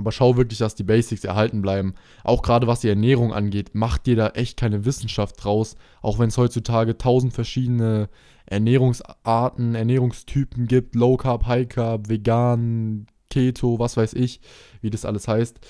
Aber 0.00 0.12
schau 0.12 0.38
wirklich, 0.38 0.58
dass 0.58 0.74
die 0.74 0.82
Basics 0.82 1.24
erhalten 1.24 1.60
bleiben. 1.60 1.94
Auch 2.24 2.40
gerade 2.40 2.66
was 2.66 2.80
die 2.80 2.88
Ernährung 2.88 3.34
angeht, 3.34 3.72
mach 3.74 3.98
dir 3.98 4.16
da 4.16 4.28
echt 4.28 4.56
keine 4.56 4.86
Wissenschaft 4.86 5.44
draus. 5.44 5.76
Auch 6.00 6.18
wenn 6.18 6.30
es 6.30 6.38
heutzutage 6.38 6.96
tausend 6.96 7.34
verschiedene 7.34 8.08
Ernährungsarten, 8.46 9.74
Ernährungstypen 9.74 10.68
gibt. 10.68 10.94
Low 10.94 11.18
Carb, 11.18 11.46
High 11.46 11.68
Carb, 11.68 12.08
Vegan, 12.08 13.08
Keto, 13.28 13.78
was 13.78 13.98
weiß 13.98 14.14
ich, 14.14 14.40
wie 14.80 14.88
das 14.88 15.04
alles 15.04 15.28
heißt. 15.28 15.60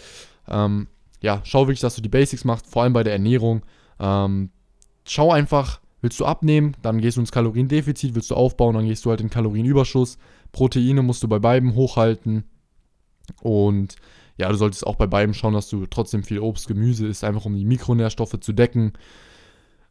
Ähm, 0.47 0.87
ja, 1.21 1.41
schau 1.43 1.67
wirklich, 1.67 1.81
dass 1.81 1.97
du 1.97 2.03
die 2.03 2.09
Basics 2.09 2.45
machst, 2.45 2.69
vor 2.69 2.85
allem 2.85 2.93
bei 2.93 3.03
der 3.03 3.15
Ernährung. 3.15 3.63
Ähm, 3.99 4.51
schau 5.05 5.33
einfach, 5.33 5.81
Willst 6.03 6.19
du 6.19 6.25
abnehmen, 6.25 6.75
dann 6.81 7.01
gehst 7.01 7.19
du 7.19 7.21
ins 7.21 7.33
Kaloriendefizit, 7.33 8.15
willst 8.15 8.31
du 8.31 8.35
aufbauen, 8.35 8.75
dann 8.75 8.87
gehst 8.87 9.05
du 9.05 9.11
halt 9.11 9.21
in 9.21 9.29
Kalorienüberschuss. 9.29 10.17
Proteine 10.51 11.03
musst 11.03 11.23
du 11.23 11.29
bei 11.29 11.39
beiden 11.39 11.75
hochhalten. 11.75 12.45
Und 13.43 13.97
ja, 14.41 14.49
du 14.49 14.55
solltest 14.55 14.87
auch 14.87 14.97
bei 14.97 15.07
beiden 15.07 15.35
schauen, 15.35 15.53
dass 15.53 15.69
du 15.69 15.85
trotzdem 15.87 16.23
viel 16.23 16.39
Obst, 16.39 16.67
Gemüse 16.67 17.07
isst, 17.07 17.25
einfach 17.25 17.45
um 17.45 17.55
die 17.55 17.67
Mikronährstoffe 17.67 18.41
zu 18.41 18.55
decken. 18.55 18.95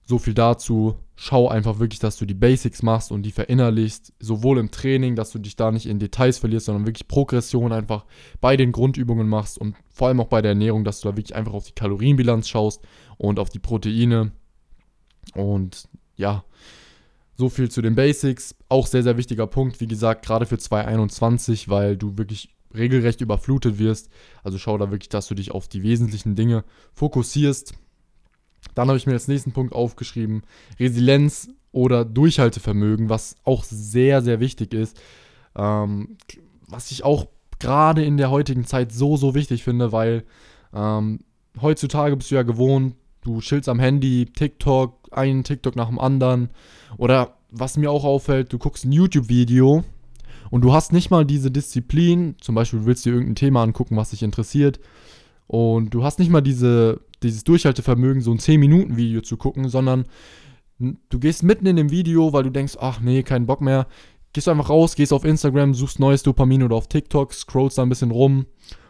So 0.05 0.17
viel 0.17 0.33
dazu. 0.33 0.95
Schau 1.15 1.49
einfach 1.49 1.77
wirklich, 1.77 1.99
dass 1.99 2.17
du 2.17 2.25
die 2.25 2.33
Basics 2.33 2.81
machst 2.81 3.11
und 3.11 3.21
die 3.21 3.31
verinnerlichst. 3.31 4.11
Sowohl 4.19 4.57
im 4.57 4.71
Training, 4.71 5.15
dass 5.15 5.31
du 5.31 5.37
dich 5.37 5.55
da 5.55 5.71
nicht 5.71 5.85
in 5.85 5.99
Details 5.99 6.39
verlierst, 6.39 6.65
sondern 6.65 6.87
wirklich 6.87 7.07
Progression 7.07 7.71
einfach 7.71 8.05
bei 8.41 8.57
den 8.57 8.71
Grundübungen 8.71 9.29
machst 9.29 9.59
und 9.59 9.75
vor 9.91 10.07
allem 10.07 10.19
auch 10.19 10.29
bei 10.29 10.41
der 10.41 10.53
Ernährung, 10.53 10.83
dass 10.83 11.01
du 11.01 11.09
da 11.09 11.15
wirklich 11.15 11.35
einfach 11.35 11.53
auf 11.53 11.67
die 11.67 11.73
Kalorienbilanz 11.73 12.49
schaust 12.49 12.81
und 13.17 13.37
auf 13.37 13.51
die 13.51 13.59
Proteine. 13.59 14.31
Und 15.35 15.87
ja, 16.15 16.43
so 17.35 17.49
viel 17.49 17.69
zu 17.69 17.83
den 17.83 17.93
Basics. 17.93 18.55
Auch 18.67 18.87
sehr, 18.87 19.03
sehr 19.03 19.17
wichtiger 19.17 19.45
Punkt, 19.45 19.79
wie 19.79 19.87
gesagt, 19.87 20.25
gerade 20.25 20.47
für 20.47 20.57
2021, 20.57 21.69
weil 21.69 21.97
du 21.97 22.17
wirklich 22.17 22.49
regelrecht 22.73 23.21
überflutet 23.21 23.79
wirst. 23.79 24.09
Also 24.43 24.57
schau 24.57 24.77
da 24.77 24.91
wirklich, 24.91 25.09
dass 25.09 25.27
du 25.27 25.35
dich 25.35 25.51
auf 25.51 25.67
die 25.67 25.83
wesentlichen 25.83 26.35
Dinge 26.35 26.63
fokussierst. 26.93 27.73
Dann 28.75 28.87
habe 28.87 28.97
ich 28.97 29.07
mir 29.07 29.13
als 29.13 29.27
nächsten 29.27 29.51
Punkt 29.51 29.73
aufgeschrieben, 29.73 30.43
Resilienz 30.79 31.49
oder 31.71 32.05
Durchhaltevermögen, 32.05 33.09
was 33.09 33.35
auch 33.43 33.63
sehr, 33.63 34.21
sehr 34.21 34.39
wichtig 34.39 34.73
ist. 34.73 34.99
Ähm, 35.55 36.17
was 36.67 36.91
ich 36.91 37.03
auch 37.03 37.27
gerade 37.59 38.03
in 38.03 38.17
der 38.17 38.31
heutigen 38.31 38.65
Zeit 38.65 38.91
so, 38.91 39.17
so 39.17 39.35
wichtig 39.35 39.63
finde, 39.63 39.91
weil 39.91 40.23
ähm, 40.73 41.19
heutzutage 41.61 42.15
bist 42.15 42.31
du 42.31 42.35
ja 42.35 42.43
gewohnt, 42.43 42.95
du 43.21 43.39
chillst 43.39 43.69
am 43.69 43.79
Handy, 43.79 44.25
TikTok, 44.25 45.09
einen 45.11 45.43
TikTok 45.43 45.75
nach 45.75 45.87
dem 45.87 45.99
anderen. 45.99 46.49
Oder 46.97 47.37
was 47.51 47.77
mir 47.77 47.91
auch 47.91 48.03
auffällt, 48.03 48.53
du 48.53 48.57
guckst 48.57 48.85
ein 48.85 48.91
YouTube-Video 48.91 49.83
und 50.49 50.61
du 50.61 50.73
hast 50.73 50.93
nicht 50.93 51.11
mal 51.11 51.25
diese 51.25 51.51
Disziplin, 51.51 52.35
zum 52.41 52.55
Beispiel 52.55 52.85
willst 52.85 53.05
du 53.05 53.09
dir 53.09 53.15
irgendein 53.15 53.35
Thema 53.35 53.63
angucken, 53.63 53.97
was 53.97 54.11
dich 54.11 54.23
interessiert, 54.23 54.79
und 55.47 55.95
du 55.95 56.03
hast 56.03 56.19
nicht 56.19 56.29
mal 56.29 56.41
diese, 56.41 57.01
dieses 57.23 57.43
Durchhaltevermögen, 57.43 58.21
so 58.21 58.31
ein 58.31 58.37
10-Minuten-Video 58.37 59.21
zu 59.21 59.35
gucken, 59.35 59.67
sondern 59.67 60.05
du 60.77 61.19
gehst 61.19 61.41
mitten 61.41 61.65
in 61.65 61.75
dem 61.75 61.89
Video, 61.89 62.33
weil 62.33 62.43
du 62.43 62.51
denkst, 62.51 62.77
ach 62.79 62.99
nee, 63.01 63.23
keinen 63.23 63.47
Bock 63.47 63.59
mehr. 63.59 63.87
Gehst 64.31 64.45
du 64.45 64.51
einfach 64.51 64.69
raus, 64.69 64.95
gehst 64.95 65.11
auf 65.11 65.25
Instagram, 65.25 65.73
suchst 65.73 65.99
neues 65.99 66.21
Dopamin 66.21 66.61
oder 66.61 66.75
auf 66.75 66.87
TikTok, 66.87 67.33
scrollst 67.33 67.79
da 67.79 67.81
ein 67.81 67.89
bisschen 67.89 68.11
rum. 68.11 68.45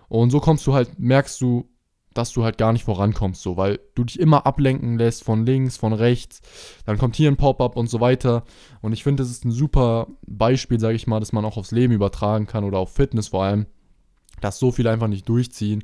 Und 0.10 0.32
so 0.32 0.42
kommst 0.42 0.68
du 0.68 0.74
halt, 0.74 1.00
merkst 1.00 1.40
du, 1.40 1.70
dass 2.14 2.34
du 2.34 2.44
halt 2.44 2.58
gar 2.58 2.74
nicht 2.74 2.84
vorankommst, 2.84 3.42
so, 3.42 3.58
weil 3.58 3.80
du 3.96 4.04
dich 4.04 4.20
immer 4.20 4.46
ablenken 4.46 4.98
lässt 4.98 5.24
von 5.24 5.46
links, 5.46 5.78
von 5.78 5.94
rechts, 5.94 6.42
dann 6.86 6.98
kommt 6.98 7.16
hier 7.16 7.30
ein 7.30 7.38
Pop-up 7.38 7.76
und 7.76 7.90
so 7.90 8.00
weiter. 8.00 8.44
Und 8.82 8.94
ich 8.94 9.04
finde, 9.04 9.24
das 9.24 9.32
ist 9.32 9.46
ein 9.46 9.52
super 9.52 10.08
Beispiel, 10.26 10.80
sage 10.80 10.96
ich 10.96 11.08
mal, 11.08 11.20
dass 11.20 11.34
man 11.34 11.46
auch 11.46 11.58
aufs 11.58 11.72
Leben 11.72 11.94
übertragen 11.94 12.48
kann 12.48 12.64
oder 12.64 12.80
auf 12.80 12.94
Fitness 12.94 13.30
vor 13.30 13.44
allem, 13.44 13.68
dass 14.42 14.60
so 14.60 14.72
viele 14.72 14.92
einfach 14.92 15.08
nicht 15.08 15.28
durchziehen, 15.30 15.84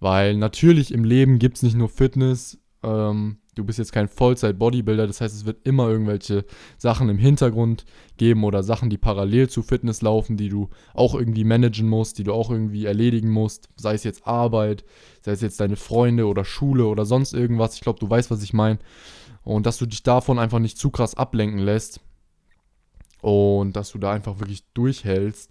weil 0.00 0.36
natürlich 0.36 0.92
im 0.92 1.04
Leben 1.04 1.38
gibt 1.38 1.56
es 1.56 1.62
nicht 1.62 1.76
nur 1.76 1.88
Fitness, 1.88 2.58
ähm, 2.82 3.39
du 3.54 3.64
bist 3.64 3.78
jetzt 3.78 3.92
kein 3.92 4.08
Vollzeit-Bodybuilder, 4.08 5.06
das 5.06 5.20
heißt, 5.20 5.34
es 5.34 5.44
wird 5.44 5.66
immer 5.66 5.88
irgendwelche 5.88 6.44
Sachen 6.78 7.08
im 7.08 7.18
Hintergrund 7.18 7.84
geben 8.16 8.44
oder 8.44 8.62
Sachen, 8.62 8.90
die 8.90 8.98
parallel 8.98 9.48
zu 9.48 9.62
Fitness 9.62 10.02
laufen, 10.02 10.36
die 10.36 10.48
du 10.48 10.68
auch 10.94 11.14
irgendwie 11.14 11.44
managen 11.44 11.88
musst, 11.88 12.18
die 12.18 12.24
du 12.24 12.32
auch 12.32 12.50
irgendwie 12.50 12.84
erledigen 12.84 13.30
musst, 13.30 13.68
sei 13.76 13.94
es 13.94 14.04
jetzt 14.04 14.26
Arbeit, 14.26 14.84
sei 15.22 15.32
es 15.32 15.40
jetzt 15.40 15.60
deine 15.60 15.76
Freunde 15.76 16.26
oder 16.26 16.44
Schule 16.44 16.86
oder 16.86 17.04
sonst 17.04 17.32
irgendwas. 17.32 17.74
Ich 17.74 17.80
glaube, 17.80 17.98
du 17.98 18.08
weißt, 18.08 18.30
was 18.30 18.42
ich 18.42 18.52
meine. 18.52 18.78
Und 19.42 19.66
dass 19.66 19.78
du 19.78 19.86
dich 19.86 20.02
davon 20.02 20.38
einfach 20.38 20.58
nicht 20.58 20.78
zu 20.78 20.90
krass 20.90 21.14
ablenken 21.14 21.60
lässt 21.60 22.00
und 23.22 23.74
dass 23.74 23.90
du 23.90 23.98
da 23.98 24.12
einfach 24.12 24.38
wirklich 24.38 24.64
durchhältst 24.74 25.50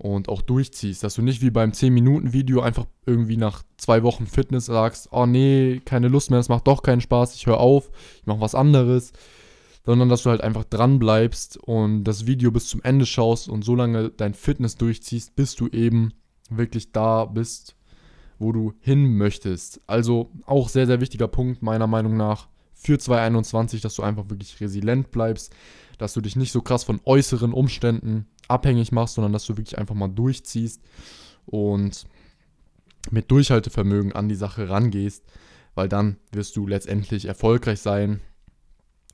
und 0.00 0.30
auch 0.30 0.40
durchziehst, 0.40 1.04
dass 1.04 1.14
du 1.14 1.20
nicht 1.20 1.42
wie 1.42 1.50
beim 1.50 1.72
10-Minuten-Video 1.72 2.62
einfach 2.62 2.86
irgendwie 3.04 3.36
nach 3.36 3.62
zwei 3.76 4.02
Wochen 4.02 4.26
Fitness 4.26 4.64
sagst, 4.64 5.10
oh 5.12 5.26
nee, 5.26 5.82
keine 5.84 6.08
Lust 6.08 6.30
mehr, 6.30 6.38
das 6.38 6.48
macht 6.48 6.66
doch 6.66 6.82
keinen 6.82 7.02
Spaß, 7.02 7.34
ich 7.34 7.44
höre 7.44 7.60
auf, 7.60 7.90
ich 8.18 8.26
mache 8.26 8.40
was 8.40 8.54
anderes, 8.54 9.12
sondern 9.84 10.08
dass 10.08 10.22
du 10.22 10.30
halt 10.30 10.40
einfach 10.40 10.64
dran 10.64 10.98
bleibst 10.98 11.58
und 11.58 12.04
das 12.04 12.26
Video 12.26 12.50
bis 12.50 12.68
zum 12.68 12.82
Ende 12.82 13.04
schaust 13.04 13.50
und 13.50 13.62
so 13.62 13.74
lange 13.74 14.08
dein 14.08 14.32
Fitness 14.32 14.76
durchziehst, 14.76 15.36
bis 15.36 15.54
du 15.54 15.68
eben 15.68 16.14
wirklich 16.48 16.92
da 16.92 17.26
bist, 17.26 17.76
wo 18.38 18.52
du 18.52 18.72
hin 18.80 19.18
möchtest. 19.18 19.82
Also 19.86 20.30
auch 20.46 20.70
sehr, 20.70 20.86
sehr 20.86 21.02
wichtiger 21.02 21.28
Punkt 21.28 21.60
meiner 21.60 21.86
Meinung 21.86 22.16
nach 22.16 22.48
für 22.72 22.98
2021, 22.98 23.82
dass 23.82 23.96
du 23.96 24.02
einfach 24.02 24.30
wirklich 24.30 24.58
resilient 24.62 25.10
bleibst, 25.10 25.52
dass 25.98 26.14
du 26.14 26.22
dich 26.22 26.36
nicht 26.36 26.52
so 26.52 26.62
krass 26.62 26.84
von 26.84 27.00
äußeren 27.04 27.52
Umständen 27.52 28.26
abhängig 28.50 28.92
machst, 28.92 29.14
sondern 29.14 29.32
dass 29.32 29.46
du 29.46 29.56
wirklich 29.56 29.78
einfach 29.78 29.94
mal 29.94 30.08
durchziehst 30.08 30.82
und 31.46 32.04
mit 33.10 33.30
Durchhaltevermögen 33.30 34.12
an 34.12 34.28
die 34.28 34.34
Sache 34.34 34.68
rangehst, 34.68 35.24
weil 35.74 35.88
dann 35.88 36.16
wirst 36.32 36.56
du 36.56 36.66
letztendlich 36.66 37.24
erfolgreich 37.24 37.80
sein 37.80 38.20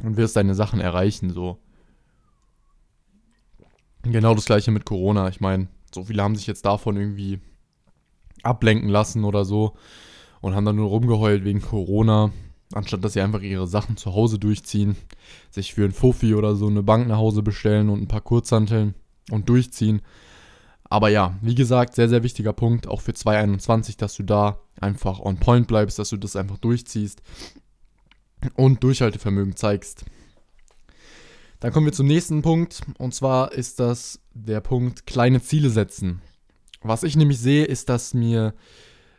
und 0.03 0.17
wirst 0.17 0.37
deine 0.37 0.55
Sachen 0.55 0.81
erreichen, 0.81 1.31
so. 1.31 1.59
Genau 4.03 4.35
das 4.35 4.45
gleiche 4.45 4.71
mit 4.71 4.85
Corona. 4.85 5.29
Ich 5.29 5.41
meine, 5.41 5.69
so 5.93 6.05
viele 6.05 6.23
haben 6.23 6.37
sich 6.37 6.47
jetzt 6.47 6.65
davon 6.65 6.97
irgendwie 6.97 7.41
ablenken 8.43 8.89
lassen 8.89 9.25
oder 9.25 9.45
so 9.45 9.75
und 10.41 10.55
haben 10.55 10.65
dann 10.65 10.77
nur 10.77 10.89
rumgeheult 10.89 11.45
wegen 11.45 11.61
Corona, 11.61 12.31
anstatt 12.73 13.05
dass 13.05 13.15
sie 13.15 13.21
einfach 13.21 13.41
ihre 13.41 13.67
Sachen 13.67 13.97
zu 13.97 14.15
Hause 14.15 14.39
durchziehen, 14.39 14.97
sich 15.51 15.75
für 15.75 15.85
ein 15.85 15.93
Fuffi 15.93 16.35
oder 16.35 16.55
so 16.55 16.69
eine 16.69 16.83
Bank 16.83 17.09
nach 17.09 17.17
Hause 17.17 17.43
bestellen 17.43 17.89
und 17.89 18.03
ein 18.03 18.09
paar 18.09 18.21
Kurzhanteln 18.21 18.95
und 19.31 19.49
durchziehen. 19.49 20.03
Aber 20.85 21.09
ja, 21.09 21.37
wie 21.43 21.55
gesagt, 21.55 21.95
sehr, 21.95 22.09
sehr 22.09 22.23
wichtiger 22.23 22.53
Punkt, 22.53 22.87
auch 22.87 23.01
für 23.01 23.13
2021, 23.13 23.97
dass 23.97 24.15
du 24.17 24.23
da 24.23 24.61
einfach 24.81 25.19
on 25.21 25.39
point 25.39 25.67
bleibst, 25.67 25.99
dass 25.99 26.11
du 26.11 26.17
das 26.17 26.37
einfach 26.37 26.59
durchziehst 26.59 27.23
und 28.55 28.83
Durchhaltevermögen 28.83 29.57
zeigst. 29.57 30.05
Dann 31.61 31.73
kommen 31.73 31.87
wir 31.87 31.93
zum 31.93 32.07
nächsten 32.07 32.43
Punkt 32.43 32.83
und 32.99 33.15
zwar 33.15 33.53
ist 33.53 33.81
das 33.81 34.21
der 34.35 34.61
Punkt 34.61 35.07
kleine 35.07 35.43
Ziele 35.43 35.71
setzen. 35.71 36.21
Was 36.83 37.03
ich 37.03 37.17
nämlich 37.17 37.41
sehe, 37.41 37.65
ist, 37.65 37.89
dass 37.89 38.15
mir 38.15 38.55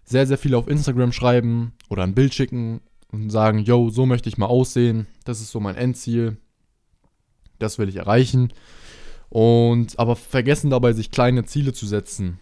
sehr, 0.05 0.25
sehr 0.27 0.37
viele 0.37 0.57
auf 0.57 0.67
Instagram 0.67 1.11
schreiben 1.11 1.73
oder 1.89 2.03
ein 2.03 2.15
Bild 2.15 2.33
schicken 2.33 2.79
und 3.11 3.29
sagen, 3.29 3.59
yo, 3.59 3.89
so 3.89 4.05
möchte 4.05 4.29
ich 4.29 4.37
mal 4.37 4.45
aussehen, 4.45 5.07
das 5.25 5.41
ist 5.41 5.51
so 5.51 5.59
mein 5.59 5.75
Endziel, 5.75 6.37
das 7.59 7.77
will 7.77 7.89
ich 7.89 7.97
erreichen. 7.97 8.53
Und 9.29 9.99
aber 9.99 10.15
vergessen 10.15 10.69
dabei, 10.69 10.93
sich 10.93 11.11
kleine 11.11 11.45
Ziele 11.45 11.73
zu 11.73 11.85
setzen. 11.85 12.39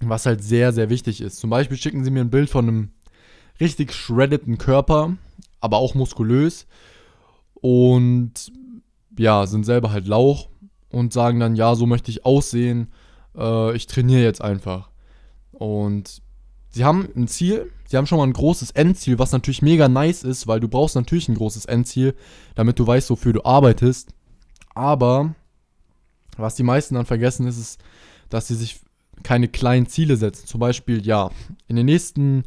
Was 0.00 0.26
halt 0.26 0.42
sehr, 0.42 0.72
sehr 0.72 0.90
wichtig 0.90 1.20
ist. 1.20 1.38
Zum 1.38 1.50
Beispiel 1.50 1.76
schicken 1.76 2.04
sie 2.04 2.10
mir 2.10 2.20
ein 2.20 2.30
Bild 2.30 2.50
von 2.50 2.68
einem 2.68 2.90
richtig 3.60 3.92
shreddeten 3.92 4.58
Körper, 4.58 5.16
aber 5.60 5.78
auch 5.78 5.94
muskulös. 5.94 6.66
Und 7.54 8.52
ja, 9.18 9.46
sind 9.46 9.64
selber 9.64 9.92
halt 9.92 10.06
Lauch 10.06 10.48
und 10.90 11.12
sagen 11.12 11.40
dann, 11.40 11.56
ja, 11.56 11.74
so 11.74 11.86
möchte 11.86 12.10
ich 12.10 12.24
aussehen. 12.24 12.92
Äh, 13.36 13.76
ich 13.76 13.86
trainiere 13.86 14.22
jetzt 14.22 14.42
einfach. 14.42 14.90
Und 15.52 16.22
sie 16.70 16.84
haben 16.84 17.08
ein 17.16 17.28
Ziel, 17.28 17.70
sie 17.86 17.96
haben 17.96 18.06
schon 18.06 18.18
mal 18.18 18.26
ein 18.26 18.32
großes 18.32 18.72
Endziel, 18.72 19.18
was 19.18 19.32
natürlich 19.32 19.62
mega 19.62 19.88
nice 19.88 20.24
ist, 20.24 20.46
weil 20.46 20.60
du 20.60 20.68
brauchst 20.68 20.96
natürlich 20.96 21.28
ein 21.28 21.36
großes 21.36 21.64
Endziel, 21.66 22.14
damit 22.54 22.78
du 22.78 22.86
weißt, 22.86 23.10
wofür 23.10 23.32
du 23.32 23.44
arbeitest. 23.44 24.10
Aber 24.74 25.34
was 26.36 26.54
die 26.54 26.62
meisten 26.62 26.94
dann 26.94 27.06
vergessen, 27.06 27.46
ist, 27.46 27.58
ist, 27.58 27.80
dass 28.28 28.48
sie 28.48 28.54
sich 28.54 28.80
keine 29.22 29.48
kleinen 29.48 29.86
Ziele 29.86 30.16
setzen. 30.16 30.46
Zum 30.46 30.60
Beispiel, 30.60 31.06
ja, 31.06 31.30
in 31.68 31.76
den 31.76 31.86
nächsten 31.86 32.44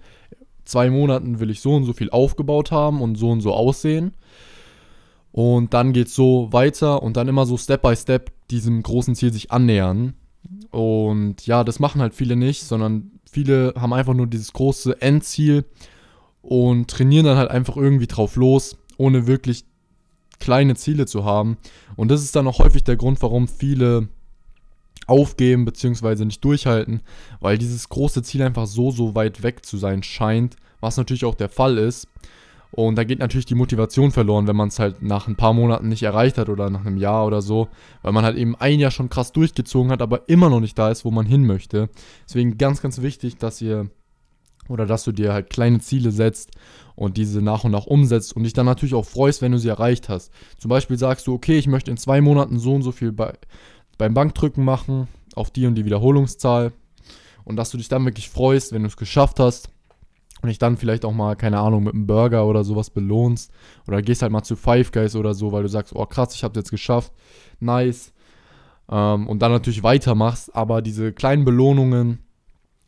zwei 0.65 0.89
Monaten 0.89 1.39
will 1.39 1.49
ich 1.49 1.61
so 1.61 1.75
und 1.75 1.85
so 1.85 1.93
viel 1.93 2.09
aufgebaut 2.09 2.71
haben 2.71 3.01
und 3.01 3.15
so 3.15 3.29
und 3.29 3.41
so 3.41 3.53
aussehen. 3.53 4.13
Und 5.31 5.73
dann 5.73 5.93
geht 5.93 6.07
es 6.07 6.15
so 6.15 6.49
weiter 6.51 7.03
und 7.03 7.15
dann 7.15 7.27
immer 7.27 7.45
so 7.45 7.57
Step 7.57 7.81
by 7.81 7.95
Step 7.95 8.31
diesem 8.49 8.81
großen 8.83 9.15
Ziel 9.15 9.31
sich 9.31 9.51
annähern. 9.51 10.13
Und 10.71 11.45
ja, 11.45 11.63
das 11.63 11.79
machen 11.79 12.01
halt 12.01 12.13
viele 12.13 12.35
nicht, 12.35 12.63
sondern 12.63 13.11
viele 13.29 13.73
haben 13.77 13.93
einfach 13.93 14.13
nur 14.13 14.27
dieses 14.27 14.53
große 14.53 15.01
Endziel 15.01 15.65
und 16.41 16.89
trainieren 16.89 17.25
dann 17.25 17.37
halt 17.37 17.51
einfach 17.51 17.77
irgendwie 17.77 18.07
drauf 18.07 18.35
los, 18.35 18.77
ohne 18.97 19.27
wirklich 19.27 19.65
kleine 20.39 20.75
Ziele 20.75 21.05
zu 21.05 21.25
haben. 21.25 21.57
Und 21.95 22.09
das 22.09 22.23
ist 22.23 22.35
dann 22.35 22.47
auch 22.47 22.59
häufig 22.59 22.83
der 22.83 22.97
Grund, 22.97 23.21
warum 23.21 23.47
viele 23.47 24.07
aufgeben 25.07 25.65
bzw. 25.65 26.25
nicht 26.25 26.43
durchhalten, 26.43 27.01
weil 27.39 27.57
dieses 27.57 27.89
große 27.89 28.23
Ziel 28.23 28.41
einfach 28.41 28.67
so, 28.67 28.91
so 28.91 29.15
weit 29.15 29.43
weg 29.43 29.65
zu 29.65 29.77
sein 29.77 30.03
scheint, 30.03 30.55
was 30.81 30.97
natürlich 30.97 31.25
auch 31.25 31.35
der 31.35 31.49
Fall 31.49 31.77
ist. 31.77 32.07
Und 32.71 32.95
da 32.95 33.05
geht 33.05 33.19
natürlich 33.19 33.45
die 33.45 33.55
Motivation 33.55 34.11
verloren, 34.11 34.47
wenn 34.47 34.55
man 34.55 34.67
es 34.67 34.77
halt 34.77 35.01
nach 35.01 35.27
ein 35.27 35.37
paar 35.37 35.53
Monaten 35.53 35.87
nicht 35.87 36.03
erreicht 36.03 36.37
hat 36.37 36.49
oder 36.49 36.69
nach 36.69 36.85
einem 36.85 36.97
Jahr 36.97 37.25
oder 37.25 37.41
so, 37.41 37.69
weil 38.01 38.11
man 38.11 38.25
halt 38.25 38.37
eben 38.37 38.55
ein 38.55 38.79
Jahr 38.79 38.91
schon 38.91 39.09
krass 39.09 39.31
durchgezogen 39.31 39.91
hat, 39.91 40.01
aber 40.01 40.27
immer 40.27 40.49
noch 40.49 40.59
nicht 40.59 40.77
da 40.77 40.91
ist, 40.91 41.05
wo 41.05 41.11
man 41.11 41.25
hin 41.25 41.45
möchte. 41.45 41.89
Deswegen 42.27 42.57
ganz, 42.57 42.81
ganz 42.81 43.01
wichtig, 43.01 43.37
dass 43.37 43.61
ihr 43.61 43.89
oder 44.69 44.85
dass 44.85 45.03
du 45.03 45.11
dir 45.11 45.33
halt 45.33 45.49
kleine 45.49 45.79
Ziele 45.79 46.11
setzt 46.11 46.51
und 46.95 47.17
diese 47.17 47.41
nach 47.41 47.63
und 47.63 47.71
nach 47.71 47.85
umsetzt 47.85 48.35
und 48.35 48.43
dich 48.43 48.53
dann 48.53 48.65
natürlich 48.65 48.95
auch 48.95 49.05
freust, 49.05 49.41
wenn 49.41 49.51
du 49.51 49.59
sie 49.59 49.69
erreicht 49.69 50.09
hast. 50.09 50.31
Zum 50.57 50.69
Beispiel 50.69 50.97
sagst 50.97 51.27
du, 51.27 51.33
okay, 51.33 51.57
ich 51.57 51.67
möchte 51.67 51.91
in 51.91 51.97
zwei 51.97 52.21
Monaten 52.21 52.59
so 52.59 52.73
und 52.73 52.81
so 52.81 52.91
viel 52.91 53.11
bei, 53.11 53.33
beim 53.97 54.13
Bankdrücken 54.13 54.65
machen, 54.65 55.07
auf 55.35 55.51
die 55.51 55.67
und 55.67 55.75
die 55.75 55.85
Wiederholungszahl. 55.85 56.73
Und 57.43 57.55
dass 57.55 57.69
du 57.69 57.77
dich 57.77 57.87
dann 57.87 58.03
wirklich 58.03 58.29
freust, 58.29 58.73
wenn 58.73 58.81
du 58.81 58.87
es 58.87 58.97
geschafft 58.97 59.39
hast 59.39 59.69
und 60.41 60.49
dich 60.49 60.57
dann 60.57 60.75
vielleicht 60.77 61.05
auch 61.05 61.13
mal, 61.13 61.35
keine 61.35 61.59
Ahnung, 61.59 61.83
mit 61.83 61.93
einem 61.93 62.07
Burger 62.07 62.45
oder 62.45 62.63
sowas 62.63 62.89
belohnst. 62.89 63.51
Oder 63.87 64.01
gehst 64.01 64.21
halt 64.21 64.31
mal 64.31 64.43
zu 64.43 64.55
Five 64.55 64.91
Guys 64.91 65.15
oder 65.15 65.33
so, 65.33 65.51
weil 65.51 65.63
du 65.63 65.69
sagst, 65.69 65.95
oh 65.95 66.05
krass, 66.05 66.35
ich 66.35 66.43
habe 66.43 66.53
es 66.53 66.63
jetzt 66.63 66.71
geschafft, 66.71 67.13
nice. 67.59 68.11
Ähm, 68.89 69.27
und 69.27 69.41
dann 69.41 69.51
natürlich 69.51 69.83
weitermachst, 69.83 70.55
aber 70.55 70.81
diese 70.81 71.13
kleinen 71.13 71.45
Belohnungen 71.45 72.19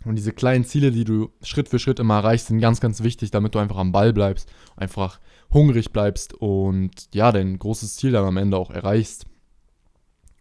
und 0.05 0.15
diese 0.15 0.31
kleinen 0.31 0.63
Ziele, 0.63 0.91
die 0.91 1.03
du 1.03 1.29
Schritt 1.43 1.69
für 1.69 1.79
Schritt 1.79 1.99
immer 1.99 2.15
erreichst, 2.15 2.47
sind 2.47 2.59
ganz, 2.59 2.79
ganz 2.79 3.03
wichtig, 3.03 3.31
damit 3.31 3.55
du 3.55 3.59
einfach 3.59 3.77
am 3.77 3.91
Ball 3.91 4.13
bleibst, 4.13 4.49
einfach 4.77 5.19
hungrig 5.51 5.91
bleibst 5.91 6.33
und 6.33 6.91
ja, 7.13 7.31
dein 7.31 7.59
großes 7.59 7.95
Ziel 7.95 8.11
dann 8.11 8.25
am 8.25 8.37
Ende 8.37 8.57
auch 8.57 8.69
erreichst. 8.69 9.25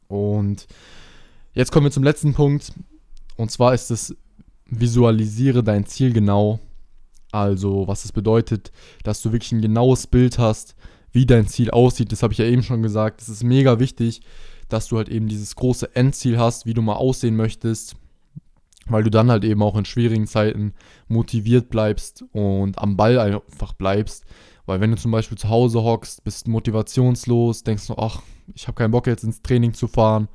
Und 0.07 0.67
jetzt 1.55 1.73
kommen 1.73 1.87
wir 1.87 1.91
zum 1.91 2.05
letzten 2.05 2.35
Punkt. 2.35 2.73
Und 3.37 3.51
zwar 3.51 3.75
ist 3.75 3.91
es, 3.91 4.17
visualisiere 4.67 5.63
dein 5.63 5.87
Ziel 5.87 6.13
genau. 6.13 6.61
Also, 7.31 7.87
was 7.87 8.05
es 8.05 8.13
bedeutet, 8.13 8.73
dass 9.03 9.23
du 9.23 9.33
wirklich 9.33 9.53
ein 9.53 9.61
genaues 9.61 10.07
Bild 10.07 10.39
hast, 10.39 10.77
wie 11.13 11.27
dein 11.27 11.47
Ziel 11.47 11.71
aussieht. 11.71 12.13
Das 12.13 12.23
habe 12.23 12.33
ich 12.33 12.39
ja 12.39 12.47
eben 12.47 12.63
schon 12.63 12.83
gesagt. 12.83 13.21
Das 13.21 13.29
ist 13.29 13.43
mega 13.43 13.79
wichtig, 13.79 14.21
dass 14.69 14.89
du 14.89 14.97
halt 14.97 15.09
eben 15.09 15.29
dieses 15.29 15.57
große 15.57 15.95
Endziel 15.95 16.39
hast, 16.39 16.65
wie 16.65 16.75
du 16.75 16.83
mal 16.83 16.95
aussehen 16.95 17.37
möchtest, 17.37 17.97
weil 18.89 19.03
du 19.03 19.11
dann 19.11 19.31
halt 19.31 19.45
eben 19.45 19.63
auch 19.63 19.77
in 19.77 19.85
schwierigen 19.85 20.27
Zeiten 20.27 20.73
motiviert 21.09 21.71
bleibst 21.71 22.25
und 22.33 22.79
am 22.79 22.97
Ball 22.97 23.19
einfach 23.19 23.73
bleibst. 23.73 24.25
Weil 24.67 24.81
wenn 24.81 24.91
du 24.91 24.97
zum 24.97 25.13
Beispiel 25.13 25.39
zu 25.39 25.49
Hause 25.49 25.83
hockst, 25.83 26.25
bist 26.25 26.47
motivationslos, 26.47 27.63
denkst 27.63 27.87
du, 27.87 27.95
ach, 27.97 28.23
ich 28.55 28.67
habe 28.67 28.77
keinen 28.77 28.91
Bock 28.91 29.07
jetzt 29.07 29.25
ins 29.25 29.41
Training 29.41 29.73
zu 29.73 29.89
fahren. 29.89 30.29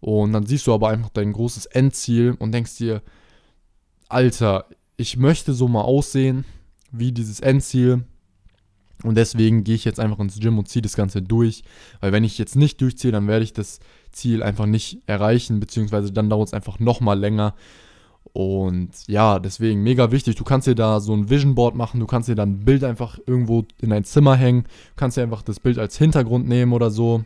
Und 0.00 0.32
dann 0.32 0.46
siehst 0.46 0.66
du 0.66 0.74
aber 0.74 0.88
einfach 0.88 1.10
dein 1.10 1.32
großes 1.32 1.66
Endziel 1.66 2.36
und 2.38 2.52
denkst 2.52 2.76
dir, 2.76 3.02
Alter, 4.08 4.66
ich 4.96 5.16
möchte 5.16 5.54
so 5.54 5.68
mal 5.68 5.82
aussehen 5.82 6.44
wie 6.90 7.12
dieses 7.12 7.40
Endziel. 7.40 8.04
Und 9.04 9.16
deswegen 9.16 9.64
gehe 9.64 9.74
ich 9.74 9.84
jetzt 9.84 10.00
einfach 10.00 10.18
ins 10.18 10.38
Gym 10.38 10.58
und 10.58 10.68
ziehe 10.68 10.82
das 10.82 10.96
Ganze 10.96 11.22
durch. 11.22 11.64
Weil 12.00 12.12
wenn 12.12 12.24
ich 12.24 12.38
jetzt 12.38 12.56
nicht 12.56 12.80
durchziehe, 12.80 13.12
dann 13.12 13.26
werde 13.26 13.44
ich 13.44 13.52
das 13.52 13.80
Ziel 14.12 14.42
einfach 14.42 14.66
nicht 14.66 15.00
erreichen, 15.06 15.60
beziehungsweise 15.60 16.12
dann 16.12 16.30
dauert 16.30 16.48
es 16.48 16.54
einfach 16.54 16.78
nochmal 16.78 17.18
länger. 17.18 17.54
Und 18.32 18.90
ja, 19.08 19.38
deswegen 19.38 19.82
mega 19.82 20.10
wichtig. 20.10 20.36
Du 20.36 20.44
kannst 20.44 20.66
dir 20.66 20.74
da 20.74 21.00
so 21.00 21.12
ein 21.14 21.28
Vision 21.28 21.54
Board 21.54 21.74
machen, 21.74 22.00
du 22.00 22.06
kannst 22.06 22.28
dir 22.28 22.34
dann 22.34 22.50
ein 22.50 22.64
Bild 22.64 22.82
einfach 22.84 23.18
irgendwo 23.26 23.64
in 23.80 23.90
dein 23.90 24.04
Zimmer 24.04 24.36
hängen, 24.36 24.62
du 24.64 24.96
kannst 24.96 25.16
dir 25.16 25.22
einfach 25.22 25.42
das 25.42 25.60
Bild 25.60 25.78
als 25.78 25.98
Hintergrund 25.98 26.48
nehmen 26.48 26.72
oder 26.72 26.90
so. 26.90 27.24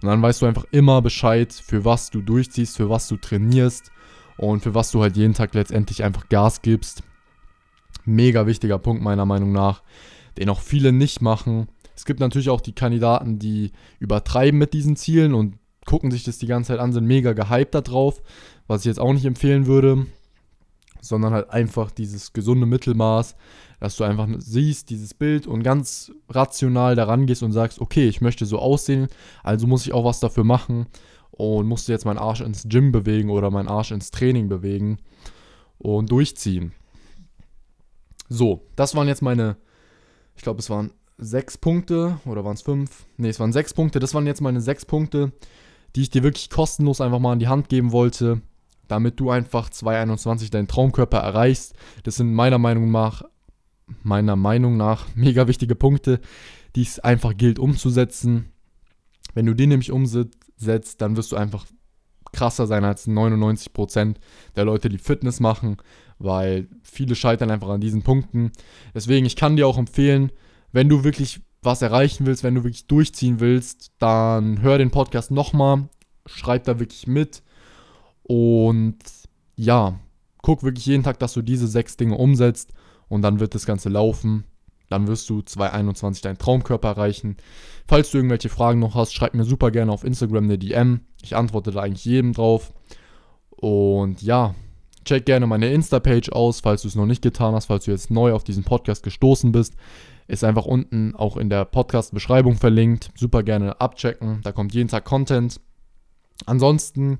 Und 0.00 0.08
dann 0.08 0.22
weißt 0.22 0.42
du 0.42 0.46
einfach 0.46 0.64
immer 0.70 1.02
Bescheid, 1.02 1.52
für 1.52 1.84
was 1.84 2.10
du 2.10 2.22
durchziehst, 2.22 2.76
für 2.76 2.88
was 2.88 3.08
du 3.08 3.16
trainierst 3.16 3.90
und 4.36 4.62
für 4.62 4.74
was 4.74 4.90
du 4.90 5.02
halt 5.02 5.16
jeden 5.16 5.34
Tag 5.34 5.54
letztendlich 5.54 6.02
einfach 6.02 6.28
Gas 6.28 6.62
gibst. 6.62 7.02
Mega 8.04 8.46
wichtiger 8.46 8.78
Punkt 8.78 9.02
meiner 9.02 9.26
Meinung 9.26 9.52
nach, 9.52 9.82
den 10.38 10.48
auch 10.48 10.60
viele 10.60 10.92
nicht 10.92 11.22
machen. 11.22 11.68
Es 11.96 12.04
gibt 12.04 12.20
natürlich 12.20 12.50
auch 12.50 12.60
die 12.60 12.74
Kandidaten, 12.74 13.38
die 13.38 13.72
übertreiben 13.98 14.58
mit 14.58 14.72
diesen 14.72 14.96
Zielen 14.96 15.34
und 15.34 15.58
gucken 15.84 16.10
sich 16.10 16.24
das 16.24 16.38
die 16.38 16.46
ganze 16.46 16.68
Zeit 16.68 16.80
an, 16.80 16.92
sind 16.92 17.06
mega 17.06 17.32
gehypt 17.32 17.74
da 17.74 17.80
drauf, 17.80 18.22
was 18.66 18.82
ich 18.82 18.86
jetzt 18.86 19.00
auch 19.00 19.12
nicht 19.12 19.24
empfehlen 19.24 19.66
würde, 19.66 20.06
sondern 21.00 21.32
halt 21.32 21.50
einfach 21.50 21.90
dieses 21.90 22.32
gesunde 22.32 22.66
Mittelmaß, 22.66 23.36
dass 23.80 23.96
du 23.96 24.04
einfach 24.04 24.28
siehst, 24.38 24.90
dieses 24.90 25.12
Bild 25.14 25.46
und 25.46 25.62
ganz 25.62 26.12
rational 26.28 26.96
daran 26.96 27.26
gehst 27.26 27.42
und 27.42 27.52
sagst, 27.52 27.80
okay, 27.80 28.08
ich 28.08 28.20
möchte 28.20 28.46
so 28.46 28.58
aussehen, 28.58 29.08
also 29.42 29.66
muss 29.66 29.86
ich 29.86 29.92
auch 29.92 30.04
was 30.04 30.20
dafür 30.20 30.44
machen 30.44 30.86
und 31.30 31.66
musste 31.66 31.92
jetzt 31.92 32.04
meinen 32.04 32.18
Arsch 32.18 32.40
ins 32.40 32.66
Gym 32.68 32.92
bewegen 32.92 33.30
oder 33.30 33.50
meinen 33.50 33.68
Arsch 33.68 33.90
ins 33.90 34.10
Training 34.10 34.48
bewegen 34.48 34.98
und 35.78 36.10
durchziehen. 36.10 36.72
So, 38.28 38.62
das 38.76 38.94
waren 38.94 39.08
jetzt 39.08 39.22
meine, 39.22 39.56
ich 40.36 40.42
glaube, 40.42 40.60
es 40.60 40.70
waren 40.70 40.92
sechs 41.18 41.58
Punkte 41.58 42.18
oder 42.24 42.44
waren 42.44 42.54
es 42.54 42.62
fünf? 42.62 43.06
Ne, 43.16 43.28
es 43.28 43.40
waren 43.40 43.52
sechs 43.52 43.74
Punkte. 43.74 43.98
Das 44.00 44.14
waren 44.14 44.26
jetzt 44.26 44.40
meine 44.40 44.60
sechs 44.60 44.84
Punkte, 44.84 45.32
die 45.94 46.02
ich 46.02 46.10
dir 46.10 46.22
wirklich 46.22 46.50
kostenlos 46.50 47.00
einfach 47.00 47.18
mal 47.18 47.32
in 47.32 47.38
die 47.38 47.48
Hand 47.48 47.68
geben 47.68 47.92
wollte, 47.92 48.40
damit 48.88 49.20
du 49.20 49.30
einfach 49.30 49.70
2021 49.70 50.50
deinen 50.50 50.68
Traumkörper 50.68 51.18
erreichst. 51.18 51.74
Das 52.02 52.16
sind 52.16 52.32
meiner 52.34 52.58
Meinung 52.58 52.90
nach, 52.90 53.22
meiner 54.02 54.36
Meinung 54.36 54.76
nach 54.76 55.06
mega 55.14 55.48
wichtige 55.48 55.74
Punkte, 55.74 56.20
die 56.76 56.82
es 56.82 56.98
einfach 56.98 57.36
gilt 57.36 57.58
umzusetzen. 57.58 58.50
Wenn 59.34 59.46
du 59.46 59.54
die 59.54 59.66
nämlich 59.66 59.90
umsetzt, 59.90 61.00
dann 61.00 61.16
wirst 61.16 61.32
du 61.32 61.36
einfach 61.36 61.66
krasser 62.32 62.66
sein 62.66 62.84
als 62.84 63.06
99% 63.08 64.16
der 64.56 64.64
Leute, 64.64 64.88
die 64.88 64.98
Fitness 64.98 65.40
machen, 65.40 65.76
weil 66.18 66.68
viele 66.82 67.14
scheitern 67.14 67.50
einfach 67.50 67.68
an 67.68 67.80
diesen 67.80 68.02
Punkten. 68.02 68.50
Deswegen, 68.92 69.24
ich 69.24 69.36
kann 69.36 69.56
dir 69.56 69.68
auch 69.68 69.78
empfehlen, 69.78 70.32
wenn 70.72 70.88
du 70.88 71.04
wirklich 71.04 71.40
was 71.64 71.82
erreichen 71.82 72.26
willst, 72.26 72.44
wenn 72.44 72.54
du 72.54 72.64
wirklich 72.64 72.86
durchziehen 72.86 73.40
willst, 73.40 73.92
dann 73.98 74.60
hör 74.62 74.78
den 74.78 74.90
Podcast 74.90 75.30
nochmal, 75.30 75.88
schreib 76.26 76.64
da 76.64 76.78
wirklich 76.78 77.06
mit 77.06 77.42
und 78.22 78.98
ja, 79.56 79.98
guck 80.42 80.62
wirklich 80.62 80.86
jeden 80.86 81.02
Tag, 81.02 81.18
dass 81.18 81.34
du 81.34 81.42
diese 81.42 81.66
sechs 81.66 81.96
Dinge 81.96 82.16
umsetzt 82.16 82.72
und 83.08 83.22
dann 83.22 83.40
wird 83.40 83.54
das 83.54 83.66
Ganze 83.66 83.88
laufen. 83.88 84.44
Dann 84.90 85.06
wirst 85.06 85.30
du 85.30 85.40
2021 85.40 86.22
deinen 86.22 86.38
Traumkörper 86.38 86.88
erreichen. 86.88 87.36
Falls 87.86 88.10
du 88.10 88.18
irgendwelche 88.18 88.50
Fragen 88.50 88.80
noch 88.80 88.94
hast, 88.94 89.14
schreib 89.14 89.34
mir 89.34 89.44
super 89.44 89.70
gerne 89.70 89.90
auf 89.90 90.04
Instagram 90.04 90.44
eine 90.44 90.58
DM. 90.58 91.00
Ich 91.22 91.36
antworte 91.36 91.70
da 91.70 91.80
eigentlich 91.80 92.04
jedem 92.04 92.32
drauf. 92.34 92.72
Und 93.50 94.22
ja, 94.22 94.54
check 95.04 95.24
gerne 95.24 95.46
meine 95.46 95.72
Insta-Page 95.72 96.30
aus, 96.32 96.60
falls 96.60 96.82
du 96.82 96.88
es 96.88 96.96
noch 96.96 97.06
nicht 97.06 97.22
getan 97.22 97.54
hast, 97.54 97.66
falls 97.66 97.86
du 97.86 97.92
jetzt 97.92 98.10
neu 98.10 98.32
auf 98.32 98.44
diesen 98.44 98.64
Podcast 98.64 99.02
gestoßen 99.02 99.52
bist. 99.52 99.74
Ist 100.26 100.44
einfach 100.44 100.64
unten 100.64 101.14
auch 101.14 101.36
in 101.36 101.50
der 101.50 101.64
Podcast-Beschreibung 101.64 102.56
verlinkt. 102.56 103.10
Super 103.14 103.42
gerne 103.42 103.80
abchecken. 103.80 104.40
Da 104.42 104.52
kommt 104.52 104.74
jeden 104.74 104.88
Tag 104.88 105.04
Content. 105.04 105.60
Ansonsten 106.46 107.18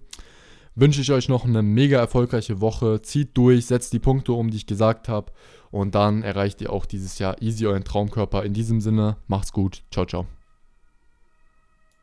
wünsche 0.75 1.01
ich 1.01 1.13
euch 1.13 1.29
noch 1.29 1.45
eine 1.45 1.63
mega 1.63 1.99
erfolgreiche 1.99 2.61
Woche. 2.61 3.03
Zieht 3.03 3.37
durch, 3.37 3.67
setzt 3.67 3.93
die 3.93 3.99
Punkte 3.99 4.33
um, 4.33 4.51
die 4.51 4.57
ich 4.57 4.67
gesagt 4.67 5.09
habe. 5.09 5.33
Und 5.71 5.95
dann 5.95 6.23
erreicht 6.23 6.61
ihr 6.61 6.73
auch 6.73 6.87
dieses 6.87 7.19
Jahr 7.19 7.41
easy 7.43 7.67
euren 7.67 7.85
Traumkörper. 7.85 8.45
In 8.45 8.55
diesem 8.55 8.81
Sinne, 8.81 9.17
macht's 9.27 9.53
gut. 9.53 9.83
Ciao, 9.91 10.07
ciao. 10.07 10.27